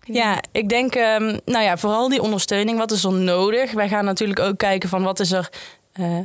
Ja, 0.00 0.42
ik 0.52 0.68
denk, 0.68 0.94
ehm, 0.94 1.38
nou 1.44 1.64
ja, 1.64 1.76
vooral 1.76 2.08
die 2.08 2.22
ondersteuning. 2.22 2.78
Wat 2.78 2.90
is 2.90 3.04
er 3.04 3.12
nodig? 3.12 3.72
Wij 3.72 3.88
gaan 3.88 4.04
natuurlijk 4.04 4.40
ook 4.40 4.58
kijken 4.58 4.88
van 4.88 5.02
wat 5.02 5.20
is 5.20 5.32
er, 5.32 5.50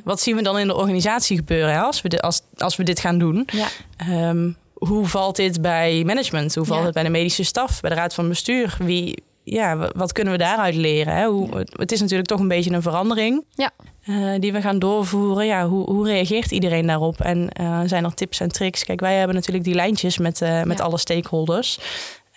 wat 0.03 0.21
zien 0.21 0.35
we 0.35 0.41
dan 0.41 0.59
in 0.59 0.67
de 0.67 0.75
organisatie 0.75 1.37
gebeuren 1.37 1.73
hè, 1.73 1.79
als, 1.79 2.01
we 2.01 2.09
dit, 2.09 2.21
als, 2.21 2.41
als 2.57 2.75
we 2.75 2.83
dit 2.83 2.99
gaan 2.99 3.17
doen. 3.17 3.47
Ja, 3.51 3.67
Ehm, 3.97 4.51
hoe 4.87 5.05
valt 5.07 5.35
dit 5.35 5.61
bij 5.61 6.03
management? 6.05 6.55
Hoe 6.55 6.65
valt 6.65 6.79
Ja. 6.79 6.85
het 6.85 6.93
bij 6.93 7.03
de 7.03 7.09
medische 7.09 7.43
staf, 7.43 7.81
bij 7.81 7.89
de 7.89 7.95
raad 7.95 8.13
van 8.13 8.27
bestuur? 8.27 8.77
Wie, 8.79 9.23
ja, 9.43 9.77
wa- 9.77 9.91
wat 9.95 10.11
kunnen 10.11 10.33
we 10.33 10.39
daaruit 10.39 10.75
leren? 10.75 11.15
Hè? 11.15 11.25
Hoe, 11.27 11.57
het- 11.73 11.91
is 11.91 11.99
natuurlijk 12.01 12.27
toch 12.29 12.39
een 12.39 12.47
beetje 12.47 12.71
een 12.71 12.81
verandering 12.81 13.45
Ja. 13.51 13.71
eh, 14.03 14.15
die 14.39 14.51
we 14.53 14.61
gaan 14.61 14.79
doorvoeren. 14.79 15.45
Ja, 15.45 15.67
hoe, 15.67 15.89
hoe 15.89 16.07
reageert 16.07 16.51
iedereen 16.51 16.87
daarop? 16.87 17.19
En 17.21 17.49
eh, 17.49 17.79
zijn 17.85 18.03
er 18.03 18.13
tips 18.13 18.39
en 18.39 18.49
tricks? 18.49 18.83
Kijk, 18.83 18.99
wij 18.99 19.15
hebben 19.17 19.35
natuurlijk 19.35 19.63
die 19.65 19.75
lijntjes 19.75 20.17
met, 20.17 20.41
eh, 20.41 20.63
met 20.63 20.77
Ja. 20.77 20.83
alle 20.83 20.97
stakeholders. 20.97 21.79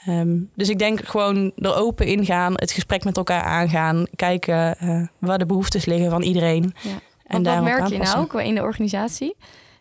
Ehm, 0.06 0.36
dus 0.54 0.68
ik 0.68 0.78
denk 0.78 1.08
gewoon 1.08 1.52
er 1.56 1.76
open 1.76 2.06
in 2.06 2.24
gaan, 2.24 2.52
het 2.56 2.72
gesprek 2.72 3.04
met 3.04 3.16
elkaar 3.16 3.42
aangaan, 3.42 4.06
kijken 4.16 4.76
waar 5.18 5.38
de 5.38 5.46
behoeftes 5.46 5.84
liggen 5.84 6.10
van 6.10 6.22
iedereen. 6.22 6.74
Ja. 6.82 6.90
En 7.26 7.42
wat 7.42 7.62
merk 7.62 7.76
je 7.76 7.82
aanpassen. 7.94 8.18
nou 8.18 8.30
ook 8.32 8.40
in 8.42 8.54
de 8.54 8.60
organisatie? 8.62 9.34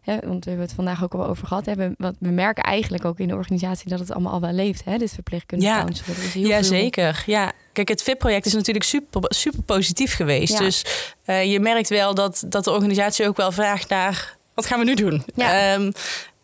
Hè, 0.03 0.13
want 0.25 0.43
we 0.43 0.49
hebben 0.49 0.67
het 0.67 0.75
vandaag 0.75 1.03
ook 1.03 1.13
al 1.13 1.25
over 1.25 1.47
gehad. 1.47 1.65
Hè? 1.65 1.75
We, 1.75 1.91
wat, 1.97 2.15
we 2.19 2.29
merken 2.29 2.63
eigenlijk 2.63 3.05
ook 3.05 3.19
in 3.19 3.27
de 3.27 3.35
organisatie 3.35 3.89
dat 3.89 3.99
het 3.99 4.11
allemaal 4.11 4.33
al 4.33 4.39
wel 4.41 4.51
leeft. 4.51 4.85
Hè? 4.85 4.97
Dit 4.97 5.11
verpleegkundige 5.13 5.71
Ja. 5.71 5.79
counsel. 5.83 6.13
Is 6.13 6.33
heel 6.33 6.47
Ja, 6.47 6.55
veel- 6.55 6.63
zeker. 6.63 7.23
Ja. 7.25 7.51
Kijk, 7.73 7.87
het 7.87 8.03
VIP-project 8.03 8.45
is 8.45 8.53
natuurlijk 8.53 8.85
super, 8.85 9.21
super 9.27 9.61
positief 9.63 10.15
geweest. 10.15 10.53
Ja. 10.53 10.59
Dus 10.59 10.85
eh, 11.25 11.51
je 11.51 11.59
merkt 11.59 11.89
wel 11.89 12.13
dat, 12.15 12.43
dat 12.47 12.63
de 12.63 12.71
organisatie 12.71 13.27
ook 13.27 13.37
wel 13.37 13.51
vraagt 13.51 13.89
naar... 13.89 14.35
wat 14.53 14.65
gaan 14.65 14.79
we 14.79 14.85
nu 14.85 14.93
doen? 14.93 15.23
Ja. 15.35 15.73
Ehm, 15.73 15.91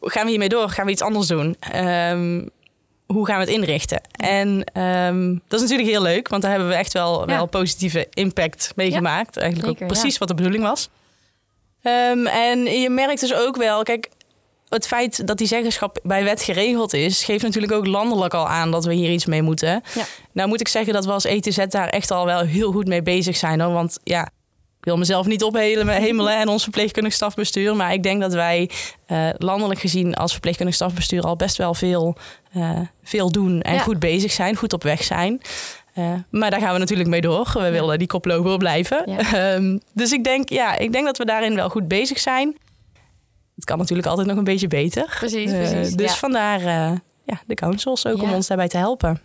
gaan 0.01 0.23
we 0.23 0.29
hiermee 0.29 0.49
door? 0.49 0.69
Gaan 0.69 0.85
we 0.85 0.91
iets 0.91 1.01
anders 1.01 1.27
doen? 1.27 1.55
Ehm, 1.59 2.45
hoe 3.05 3.25
gaan 3.25 3.39
we 3.39 3.45
het 3.45 3.53
inrichten? 3.53 4.01
En 4.11 4.63
ehm, 4.73 5.29
dat 5.47 5.61
is 5.61 5.69
natuurlijk 5.69 5.89
heel 5.89 6.01
leuk, 6.01 6.27
want 6.27 6.41
daar 6.41 6.51
hebben 6.51 6.69
we 6.69 6.75
echt 6.75 6.93
wel, 6.93 7.19
Ja. 7.19 7.25
wel 7.25 7.45
positieve 7.45 8.07
impact 8.09 8.71
meegemaakt. 8.75 9.37
Eigenlijk 9.37 9.69
Zeker, 9.71 9.85
ook 9.87 9.91
precies 9.93 10.17
wat 10.17 10.27
de 10.27 10.33
bedoeling 10.33 10.63
was. 10.63 10.89
Ehm, 11.81 12.25
en 12.27 12.63
je 12.63 12.89
merkt 12.89 13.19
dus 13.19 13.33
ook 13.33 13.55
wel, 13.57 13.83
kijk, 13.83 14.09
het 14.69 14.87
feit 14.87 15.27
dat 15.27 15.37
die 15.37 15.47
zeggenschap 15.47 15.99
bij 16.03 16.23
wet 16.23 16.41
geregeld 16.41 16.93
is, 16.93 17.23
geeft 17.23 17.43
natuurlijk 17.43 17.73
ook 17.73 17.85
landelijk 17.87 18.33
al 18.33 18.47
aan 18.47 18.71
dat 18.71 18.85
we 18.85 18.93
hier 18.93 19.11
iets 19.11 19.25
mee 19.25 19.41
moeten. 19.41 19.83
Ja. 19.95 20.03
Nou 20.31 20.49
moet 20.49 20.59
ik 20.59 20.67
zeggen 20.67 20.93
dat 20.93 21.05
we 21.05 21.11
als 21.11 21.25
ETZ 21.25 21.65
daar 21.67 21.87
echt 21.89 22.11
al 22.11 22.25
wel 22.25 22.39
heel 22.41 22.71
goed 22.71 22.87
mee 22.87 23.01
bezig 23.01 23.37
zijn. 23.37 23.59
Hoor. 23.61 23.73
Want 23.73 23.99
ja, 24.03 24.21
ik 24.79 24.85
wil 24.85 24.97
mezelf 24.97 25.25
niet 25.25 25.43
ophemelen 25.43 25.95
hemelen 26.01 26.37
en 26.37 26.47
ons 26.47 26.63
verpleegkundig 26.63 27.13
stafbestuur. 27.13 27.75
Maar 27.75 27.93
ik 27.93 28.03
denk 28.03 28.21
dat 28.21 28.33
wij 28.33 28.69
eh, 29.05 29.29
landelijk 29.37 29.79
gezien 29.79 30.13
als 30.15 30.31
verpleegkundig 30.31 30.75
stafbestuur 30.75 31.23
al 31.23 31.35
best 31.35 31.57
wel 31.57 31.73
veel, 31.73 32.15
eh, 32.53 32.79
veel 33.03 33.31
doen. 33.31 33.61
En 33.61 33.73
Ja. 33.73 33.79
goed 33.79 33.99
bezig 33.99 34.31
zijn, 34.31 34.55
goed 34.55 34.73
op 34.73 34.83
weg 34.83 35.03
zijn. 35.03 35.41
Maar 36.29 36.51
daar 36.51 36.59
gaan 36.59 36.73
we 36.73 36.79
natuurlijk 36.79 37.09
mee 37.09 37.21
door. 37.21 37.51
We 37.53 37.69
willen 37.71 37.97
die 37.99 38.07
koploper 38.07 38.57
blijven. 38.57 39.03
Ja. 39.05 39.17
Ehm, 39.53 39.77
dus 39.93 40.11
ik 40.11 40.23
denk, 40.23 40.49
ja, 40.49 40.77
ik 40.77 40.91
denk 40.91 41.05
dat 41.05 41.17
we 41.17 41.25
daarin 41.25 41.55
wel 41.55 41.69
goed 41.69 41.87
bezig 41.87 42.19
zijn. 42.19 42.57
Het 43.55 43.65
kan 43.65 43.77
natuurlijk 43.77 44.07
altijd 44.07 44.27
nog 44.27 44.37
een 44.37 44.43
beetje 44.43 44.67
beter. 44.67 45.15
Precies, 45.19 45.51
Eh, 45.51 45.57
precies. 45.71 45.93
dus 45.95 46.11
ja. 46.11 46.17
vandaar 46.17 46.59
eh, 46.59 46.97
ja, 47.23 47.41
de 47.47 47.53
councils 47.53 48.05
ook 48.05 48.21
om 48.21 48.29
Ja. 48.29 48.35
ons 48.35 48.47
daarbij 48.47 48.67
te 48.67 48.77
helpen. 48.77 49.21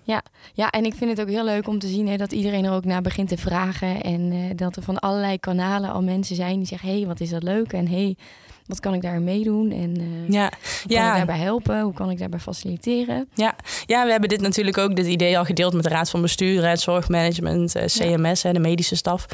ja, 0.54 0.70
en 0.70 0.84
ik 0.84 0.94
vind 0.94 1.10
het 1.10 1.20
ook 1.20 1.28
heel 1.28 1.44
leuk 1.44 1.68
om 1.68 1.78
te 1.78 1.86
zien 1.86 2.08
hè, 2.08 2.16
dat 2.16 2.32
iedereen 2.32 2.64
er 2.64 2.72
ook 2.72 2.84
naar 2.84 3.02
begint 3.02 3.28
te 3.28 3.36
vragen. 3.36 4.00
En 4.02 4.32
eh, 4.32 4.38
dat 4.56 4.76
er 4.76 4.82
van 4.82 4.98
allerlei 4.98 5.38
kanalen 5.38 5.92
al 5.92 6.02
mensen 6.02 6.36
zijn 6.36 6.56
die 6.56 6.66
zeggen... 6.66 6.88
hé, 6.88 6.96
hey, 6.98 7.06
wat 7.06 7.20
is 7.20 7.30
dat 7.30 7.42
leuk? 7.42 7.72
En 7.72 7.86
hé, 7.88 8.02
hey, 8.02 8.16
wat 8.66 8.80
kan 8.80 8.94
ik 8.94 9.02
daar 9.02 9.20
meedoen? 9.22 9.70
En 9.70 9.96
eh, 9.96 10.28
Ja, 10.28 10.42
hoe 10.42 10.50
kan 10.86 10.96
ja. 10.96 11.10
ik 11.10 11.16
daarbij 11.16 11.38
helpen? 11.38 11.80
Hoe 11.80 11.92
kan 11.92 12.10
ik 12.10 12.18
daarbij 12.18 12.38
faciliteren? 12.40 13.28
ja, 13.34 14.04
we 14.04 14.10
hebben 14.10 14.28
dit 14.28 14.40
natuurlijk 14.40 14.78
ook, 14.78 14.96
dit 14.96 15.06
idee 15.06 15.38
al 15.38 15.44
gedeeld 15.44 15.72
met 15.72 15.82
de 15.82 15.88
Raad 15.88 16.10
van 16.10 16.20
Bestuur, 16.20 16.68
het 16.68 16.80
zorgmanagement, 16.80 17.74
eh, 17.74 17.84
CMS, 17.84 18.42
hè, 18.42 18.52
de 18.52 18.58
medische 18.58 18.96
staf. 18.96 19.26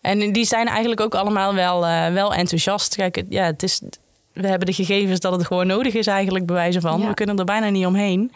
En 0.00 0.32
die 0.32 0.44
zijn 0.44 0.66
eigenlijk 0.66 1.00
ook 1.00 1.14
allemaal 1.14 1.54
wel, 1.54 1.86
eh, 1.86 2.12
wel 2.12 2.34
enthousiast. 2.34 2.94
Kijk, 2.94 3.14
het- 3.16 3.26
ja, 3.28 3.44
het 3.44 3.62
is, 3.62 3.82
we 4.32 4.46
hebben 4.48 4.66
de 4.66 4.72
gegevens 4.72 5.20
dat 5.20 5.32
het 5.32 5.46
gewoon 5.46 5.66
nodig 5.66 5.94
is 5.94 6.06
eigenlijk, 6.06 6.46
bij 6.46 6.54
wijze 6.56 6.80
van. 6.80 7.00
Ja. 7.00 7.08
We 7.08 7.14
kunnen 7.14 7.36
er 7.38 7.44
bijna 7.44 7.68
niet 7.68 7.86
omheen. 7.86 8.32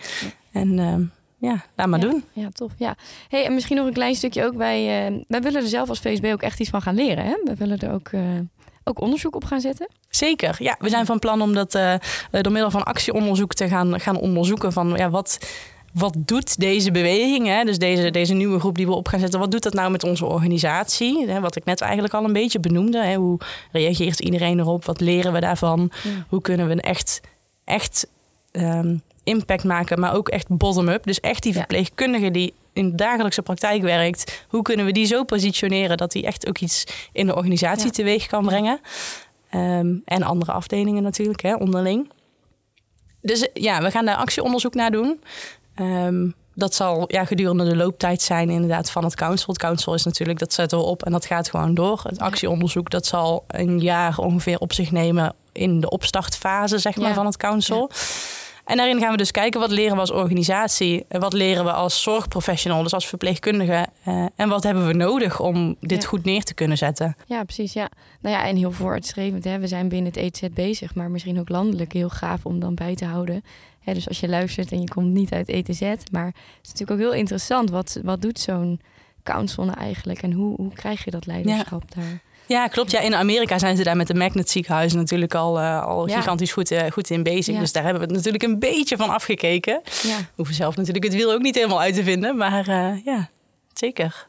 En 0.53 0.79
ehm, 0.79 1.03
ja, 1.51 1.65
laat 1.77 1.87
maar 1.89 2.01
ja. 2.01 2.07
doen. 2.09 2.25
Ja, 2.33 2.49
tof. 2.53 2.73
Ja. 2.79 2.95
Hey, 3.29 3.45
en 3.45 3.55
misschien 3.55 3.77
nog 3.77 3.87
een 3.87 3.93
klein 3.93 4.15
stukje 4.15 4.45
ook. 4.45 4.55
Wij, 4.55 4.85
wij 5.29 5.41
willen 5.41 5.63
er 5.63 5.69
zelf 5.69 5.89
als 5.89 5.99
VSB 6.01 6.25
ook 6.33 6.43
echt 6.43 6.61
iets 6.61 6.71
van 6.71 6.83
gaan 6.83 6.95
leren. 6.95 7.25
Hè? 7.25 7.37
We 7.45 7.55
willen 7.55 7.79
er 7.79 7.93
ook, 7.93 8.11
ook 8.89 9.01
onderzoek 9.01 9.35
op 9.35 9.45
gaan 9.45 9.61
zetten. 9.61 9.89
Zeker, 10.09 10.57
ja. 10.59 10.77
We 10.79 10.89
zijn 10.89 11.07
van 11.07 11.19
plan 11.19 11.43
om 11.43 11.55
dat 11.55 11.75
eh, 11.75 11.95
eh, 11.95 12.01
door 12.31 12.53
middel 12.53 12.71
van 12.71 12.85
actieonderzoek 12.85 13.55
te 13.55 13.69
gaan, 13.69 14.01
gaan 14.01 14.17
onderzoeken. 14.19 14.73
Van 14.73 14.95
ja, 14.97 15.11
wat, 15.11 15.39
wat 15.93 16.15
doet 16.17 16.61
deze 16.61 16.91
beweging, 16.91 17.47
hè? 17.47 17.65
dus 17.65 17.79
deze, 17.79 18.11
deze 18.11 18.35
nieuwe 18.35 18.59
groep 18.61 18.77
die 18.77 18.87
we 18.87 18.95
op 18.95 19.09
gaan 19.09 19.21
zetten, 19.21 19.41
wat 19.41 19.51
doet 19.51 19.63
dat 19.63 19.73
nou 19.73 19.91
met 19.91 20.05
onze 20.05 20.27
organisatie? 20.27 21.29
Hè, 21.29 21.41
wat 21.41 21.57
ik 21.57 21.65
net 21.65 21.81
eigenlijk 21.81 22.15
al 22.15 22.25
een 22.25 22.33
beetje 22.33 22.61
benoemde. 22.61 23.05
Hè? 23.05 23.15
Hoe 23.15 23.39
reageert 23.73 24.21
iedereen 24.21 24.59
erop? 24.59 24.85
Wat 24.85 25.01
leren 25.01 25.33
we 25.33 25.41
daarvan? 25.41 25.91
Ja. 26.03 26.11
Hoe 26.29 26.41
kunnen 26.41 26.67
we 26.67 26.73
een 26.73 26.81
echt, 26.81 27.21
echt 27.65 28.07
ehm, 28.51 28.97
impact 29.25 29.65
maken, 29.65 30.01
maar 30.01 30.15
ook 30.15 30.29
echt 30.29 30.49
bottom-up? 30.49 31.05
Dus 31.05 31.21
echt 31.21 31.43
die 31.43 31.53
Ja. 31.53 31.59
verpleegkundige 31.59 32.31
die 32.31 32.55
in 32.77 32.91
de 32.91 32.95
dagelijkse 32.95 33.43
praktijk 33.43 33.83
werkt. 33.83 34.45
Hoe 34.49 34.63
kunnen 34.63 34.87
we 34.87 34.93
die 34.93 35.07
zo 35.07 35.25
positioneren 35.25 35.97
dat 35.97 36.13
die 36.13 36.27
echt 36.27 36.49
ook 36.49 36.59
iets 36.59 36.85
in 37.13 37.27
de 37.27 37.35
organisatie 37.37 37.85
Ja. 37.87 37.91
teweeg 37.91 38.27
kan 38.27 38.45
brengen? 38.45 38.81
Ehm, 39.51 39.95
en 40.05 40.23
andere 40.23 40.53
afdelingen 40.53 41.03
natuurlijk, 41.03 41.43
hè, 41.43 41.55
onderling. 41.55 42.11
Dus 43.21 43.41
eh, 43.41 43.63
ja, 43.63 43.83
we 43.83 43.91
gaan 43.91 44.05
daar 44.05 44.17
actieonderzoek 44.17 44.75
naar 44.75 44.91
doen. 44.91 45.21
Ehm, 45.75 46.31
dat 46.55 46.75
zal 46.75 47.05
ja, 47.07 47.25
gedurende 47.25 47.65
de 47.65 47.77
looptijd 47.77 48.23
zijn 48.23 48.51
inderdaad 48.51 48.91
van 48.91 49.05
het 49.05 49.15
council. 49.15 49.47
Het 49.53 49.59
council 49.59 49.95
is 49.95 50.05
natuurlijk, 50.05 50.39
dat 50.39 50.53
zetten 50.53 50.79
we 50.79 50.85
op 50.85 51.03
en 51.03 51.13
dat 51.13 51.27
gaat 51.27 51.51
gewoon 51.51 51.75
door. 51.75 52.01
Het 52.03 52.19
actieonderzoek, 52.19 52.91
dat 52.91 53.07
zal 53.07 53.45
een 53.47 53.81
jaar 53.81 54.19
ongeveer 54.19 54.59
op 54.59 54.73
zich 54.73 54.91
nemen 54.91 55.35
in 55.53 55.81
de 55.81 55.91
opstartfase 55.91 56.79
zeg 56.79 56.97
maar, 56.97 57.09
Ja. 57.09 57.15
van 57.15 57.27
het 57.27 57.37
council. 57.37 57.91
En 58.67 58.77
daarin 58.77 59.01
gaan 59.01 59.11
we 59.11 59.17
dus 59.17 59.31
kijken 59.31 59.61
wat 59.61 59.71
leren 59.71 59.95
we 59.95 60.01
als 60.01 60.11
organisatie, 60.11 61.05
wat 61.09 61.33
leren 61.33 61.65
we 61.65 61.73
als 61.73 62.03
zorgprofessional, 62.03 62.83
dus 62.83 62.95
als 62.95 63.07
verpleegkundige, 63.07 63.87
eh, 64.05 64.27
en 64.37 64.49
wat 64.49 64.63
hebben 64.63 64.87
we 64.87 64.93
nodig 64.93 65.41
om 65.41 65.77
dit 65.81 66.03
Ja. 66.03 66.09
goed 66.09 66.25
neer 66.25 66.43
te 66.43 66.55
kunnen 66.55 66.77
zetten. 66.77 67.17
Ja, 67.27 67.45
precies. 67.45 67.73
Ja. 67.73 67.89
Nou 68.21 68.37
ja, 68.37 68.47
en 68.47 68.57
heel 68.57 68.73
vooruitstrevend. 68.73 69.45
Hè. 69.45 69.59
We 69.59 69.67
zijn 69.67 69.89
binnen 69.89 70.13
het 70.13 70.23
ETZ 70.23 70.43
bezig, 70.55 70.95
maar 70.95 71.11
misschien 71.11 71.39
ook 71.41 71.49
landelijk 71.49 71.93
heel 71.93 72.09
gaaf 72.09 72.45
om 72.47 72.61
dan 72.61 72.75
bij 72.75 72.95
te 72.95 73.05
houden. 73.05 73.45
Hè, 73.81 73.95
dus 73.95 74.09
als 74.09 74.21
je 74.21 74.29
luistert 74.29 74.73
en 74.73 74.81
je 74.81 74.89
komt 74.89 75.13
niet 75.13 75.33
uit 75.33 75.49
ETZ, 75.49 75.81
maar 76.11 76.27
het 76.27 76.37
is 76.63 76.69
natuurlijk 76.73 76.91
ook 76.91 77.07
heel 77.11 77.19
interessant. 77.21 77.71
Wat, 77.71 78.01
wat 78.03 78.23
doet 78.23 78.39
zo'n 78.39 78.81
council 79.23 79.65
nou 79.65 79.79
eigenlijk 79.79 80.23
en 80.23 80.33
hoe, 80.33 80.57
hoe 80.57 80.73
krijg 80.73 81.05
je 81.05 81.11
dat 81.11 81.27
leiderschap 81.27 81.95
daar? 81.95 82.23
Ja, 82.47 82.67
klopt. 82.67 82.91
Ja, 82.91 83.01
in 83.01 83.15
Amerika 83.15 83.59
zijn 83.59 83.77
ze 83.77 83.83
daar 83.83 83.97
met 83.97 84.07
de 84.07 84.15
Magnet 84.15 84.51
ziekenhuizen 84.51 84.99
natuurlijk 84.99 85.35
al, 85.35 85.59
eh, 85.59 85.83
al 85.87 86.09
Ja. 86.09 86.17
gigantisch 86.17 86.53
goed, 86.53 86.71
eh, 86.71 86.91
goed 86.91 87.11
in 87.11 87.23
bezig. 87.23 87.55
Ja. 87.55 87.61
Dus 87.61 87.73
daar 87.73 87.83
hebben 87.83 88.01
we 88.01 88.07
het 88.07 88.17
natuurlijk 88.17 88.43
een 88.43 88.59
beetje 88.59 88.97
van 88.97 89.09
afgekeken. 89.11 89.81
Ja, 90.03 90.17
We 90.19 90.25
hoeven 90.35 90.55
zelf 90.55 90.77
natuurlijk 90.77 91.05
het 91.05 91.15
wiel 91.15 91.33
ook 91.33 91.41
niet 91.43 91.55
helemaal 91.55 91.81
uit 91.81 91.95
te 91.95 92.03
vinden. 92.03 92.37
Maar 92.37 92.69
eh, 92.69 93.05
ja, 93.05 93.29
zeker. 93.75 94.27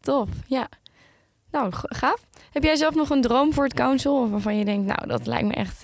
tof. 0.00 0.28
Ja. 0.46 0.68
Nou, 1.50 1.68
gaaf. 1.72 2.20
Heb 2.52 2.62
jij 2.62 2.76
zelf 2.76 2.94
nog 2.94 3.10
een 3.10 3.20
droom 3.20 3.52
voor 3.52 3.64
het 3.64 3.74
council? 3.74 4.20
Of 4.22 4.30
waarvan 4.30 4.58
je 4.58 4.64
denkt, 4.64 4.86
nou, 4.86 5.06
dat 5.06 5.26
lijkt 5.26 5.46
me 5.46 5.54
echt... 5.54 5.82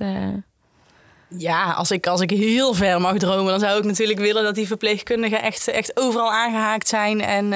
Ja, 1.38 1.72
als 1.72 1.90
ik, 1.90 2.06
als 2.06 2.20
ik 2.20 2.30
heel 2.30 2.74
ver 2.74 3.00
mag 3.00 3.16
dromen, 3.18 3.50
dan 3.50 3.60
zou 3.60 3.78
ik 3.78 3.84
natuurlijk 3.84 4.18
willen 4.18 4.42
dat 4.42 4.54
die 4.54 4.66
verpleegkundigen 4.66 5.42
echt, 5.42 5.68
echt 5.68 6.00
overal 6.00 6.32
aangehaakt 6.32 6.88
zijn. 6.88 7.20
En, 7.20 7.52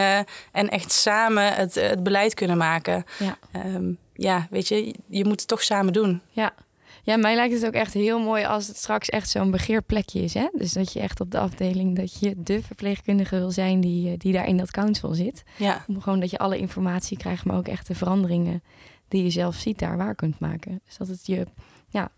en 0.53 0.69
echt 0.69 0.93
samen 0.93 1.55
het, 1.55 1.75
het 1.75 2.03
beleid 2.03 2.35
kunnen 2.35 2.57
maken. 2.57 3.05
ja. 3.19 3.37
Ehm, 3.53 3.91
ja, 4.17 4.47
weet 4.51 4.69
je, 4.69 4.95
je 5.09 5.25
moet 5.25 5.41
het 5.41 5.49
toch 5.49 5.63
samen 5.63 5.93
doen. 5.93 6.21
Ja. 6.31 6.55
ja, 7.03 7.17
mij 7.17 7.35
lijkt 7.35 7.55
het 7.55 7.67
ook 7.67 7.73
echt 7.73 7.93
heel 7.93 8.19
mooi 8.19 8.45
als 8.45 8.67
het 8.67 8.77
straks 8.77 9.09
echt 9.09 9.29
zo'n 9.31 9.51
begeerplekje 9.51 10.23
is. 10.23 10.35
Hè? 10.35 10.49
Dus 10.53 10.73
dat 10.73 10.93
je 10.93 11.01
echt 11.01 11.21
op 11.21 11.31
de 11.31 11.39
afdeling, 11.39 11.97
dat 11.97 12.19
je 12.19 12.35
de 12.37 12.63
verpleegkundige 12.63 13.37
wil 13.37 13.51
zijn 13.51 13.81
die, 13.81 14.11
eh, 14.11 14.19
die 14.19 14.33
daar 14.33 14.47
in 14.47 14.57
dat 14.57 14.71
council 14.71 15.15
zit. 15.15 15.43
Ja, 15.57 15.85
Om 15.89 16.01
gewoon 16.01 16.21
dat 16.21 16.31
je 16.31 16.39
alle 16.39 16.59
informatie 16.59 17.17
krijgt, 17.17 17.45
maar 17.45 17.57
ook 17.57 17.69
echt 17.69 17.87
de 17.87 17.95
veranderingen 17.95 18.63
die 19.09 19.23
je 19.23 19.31
zelf 19.31 19.55
ziet 19.57 19.79
daar 19.79 19.97
waar 19.97 20.15
kunt 20.15 20.39
maken. 20.39 20.81
Dus 20.87 20.97
dat 20.97 21.09
het 21.09 21.27
je, 21.27 21.47
ja, 21.89 22.11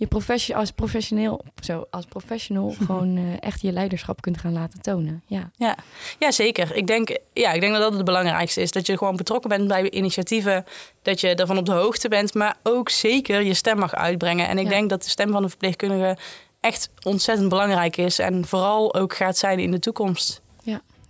je 0.00 0.06
profession, 0.06 0.58
als 0.58 0.70
professioneel, 0.70 1.44
zo, 1.62 1.86
als 1.90 2.04
professional 2.04 2.74
gewoon 2.86 3.16
eh, 3.16 3.22
echt 3.40 3.60
je 3.60 3.72
leiderschap 3.72 4.20
kunt 4.20 4.38
gaan 4.38 4.52
laten 4.52 4.80
tonen. 4.80 5.22
Ja. 5.26 5.50
Ja, 5.56 5.76
ja 6.18 6.30
zeker. 6.30 6.74
Ik 6.76 6.86
denk, 6.86 7.18
ja, 7.32 7.52
ik 7.52 7.60
denk 7.60 7.72
dat 7.72 7.82
dat 7.82 7.94
het 7.94 8.04
belangrijkste 8.04 8.60
is. 8.60 8.70
Dat 8.72 8.86
je 8.86 8.98
gewoon 8.98 9.16
betrokken 9.16 9.48
bent 9.48 9.68
bij 9.68 9.90
initiatieven. 9.90 10.64
Dat 11.02 11.20
je 11.20 11.34
ervan 11.34 11.58
op 11.58 11.66
de 11.66 11.72
hoogte 11.72 12.08
bent. 12.08 12.34
Maar 12.34 12.56
ook 12.62 12.88
zeker 12.88 13.42
je 13.42 13.54
stem 13.54 13.78
mag 13.78 13.94
uitbrengen. 13.94 14.48
En 14.48 14.58
ik 14.58 14.64
Ja. 14.64 14.70
denk 14.70 14.90
dat 14.90 15.02
de 15.02 15.08
stem 15.08 15.30
van 15.30 15.42
de 15.42 15.48
verpleegkundige 15.48 16.16
echt 16.60 16.90
ontzettend 17.02 17.48
belangrijk 17.48 17.96
is. 17.96 18.18
En 18.18 18.46
vooral 18.46 18.94
ook 18.94 19.14
gaat 19.16 19.36
zijn 19.38 19.58
in 19.58 19.70
de 19.70 19.78
toekomst. 19.78 20.40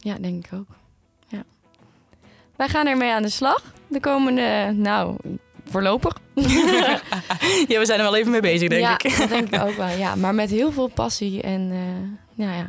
ja, 0.02 0.14
denk 0.20 0.44
ik 0.46 0.52
ook. 0.52 0.66
Ja. 1.28 1.42
Wij 2.56 2.68
gaan 2.68 2.86
ermee 2.86 3.12
aan 3.12 3.22
de 3.22 3.28
slag. 3.28 3.62
De 3.88 4.00
komende, 4.00 4.72
nou, 4.74 5.16
voorlopig. 5.70 6.18
Ja, 7.68 7.78
we 7.78 7.86
zijn 7.86 7.98
er 7.98 8.04
wel 8.04 8.16
even 8.16 8.30
mee 8.30 8.40
bezig, 8.40 8.68
denk 8.68 8.80
ja, 8.82 8.92
ik. 8.92 9.18
dat 9.18 9.28
denk 9.28 9.54
ik 9.54 9.62
ook 9.62 9.76
wel. 9.76 9.88
Ja, 9.88 10.14
maar 10.14 10.34
met 10.34 10.50
heel 10.50 10.72
veel 10.72 10.86
passie 10.88 11.42
en, 11.42 11.60
eh, 11.70 12.44
nou 12.44 12.56
ja, 12.56 12.66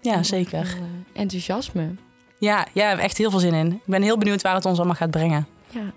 Ja, 0.00 0.22
zeker. 0.22 0.60
eh, 0.60 1.20
enthousiasme. 1.20 1.94
Ja, 2.38 2.66
ja, 2.72 2.98
echt 2.98 3.18
heel 3.18 3.30
veel 3.30 3.38
zin 3.38 3.54
in. 3.54 3.72
Ik 3.72 3.80
ben 3.86 4.02
heel 4.02 4.18
benieuwd 4.18 4.42
waar 4.42 4.54
het 4.54 4.64
ons 4.64 4.76
allemaal 4.76 4.96
gaat 4.96 5.10
brengen. 5.10 5.46
Ja. 5.70 5.92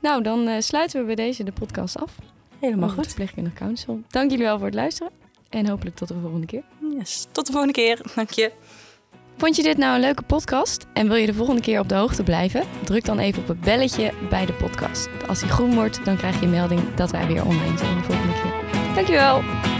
Nou, 0.00 0.22
dan 0.22 0.48
eh, 0.48 0.60
sluiten 0.60 1.00
we 1.00 1.06
bij 1.06 1.14
deze 1.14 1.44
de 1.44 1.52
podcast 1.52 1.98
af. 1.98 2.12
Helemaal 2.58 2.88
goed. 2.88 3.06
Verpleegkundig 3.06 3.52
Council. 3.52 4.00
Dank 4.08 4.30
jullie 4.30 4.44
wel 4.46 4.56
voor 4.56 4.66
het 4.66 4.74
luisteren. 4.74 5.12
En 5.48 5.68
hopelijk 5.68 5.96
tot 5.96 6.08
de 6.08 6.14
volgende 6.22 6.46
keer. 6.46 6.62
Yes. 6.98 7.26
Tot 7.32 7.46
de 7.46 7.52
volgende 7.52 7.74
keer. 7.74 8.00
Dank 8.14 8.30
je. 8.30 8.52
Vond 9.38 9.56
je 9.56 9.62
dit 9.62 9.76
nou 9.76 9.94
een 9.94 10.00
leuke 10.00 10.22
podcast 10.22 10.86
en 10.92 11.08
wil 11.08 11.16
je 11.16 11.26
de 11.26 11.34
volgende 11.34 11.60
keer 11.60 11.80
op 11.80 11.88
de 11.88 11.94
hoogte 11.94 12.22
blijven? 12.22 12.64
Druk 12.84 13.04
dan 13.04 13.18
even 13.18 13.42
op 13.42 13.48
het 13.48 13.60
belletje 13.60 14.12
bij 14.30 14.46
de 14.46 14.52
podcast. 14.52 15.08
Als 15.28 15.40
die 15.40 15.48
groen 15.48 15.74
wordt, 15.74 16.04
dan 16.04 16.16
krijg 16.16 16.40
je 16.40 16.44
een 16.44 16.50
melding 16.50 16.94
dat 16.94 17.10
wij 17.10 17.26
weer 17.26 17.44
online 17.44 17.78
zijn 17.78 17.96
de 17.96 18.02
volgende 18.02 18.32
keer. 18.32 18.94
Dankjewel! 18.94 19.77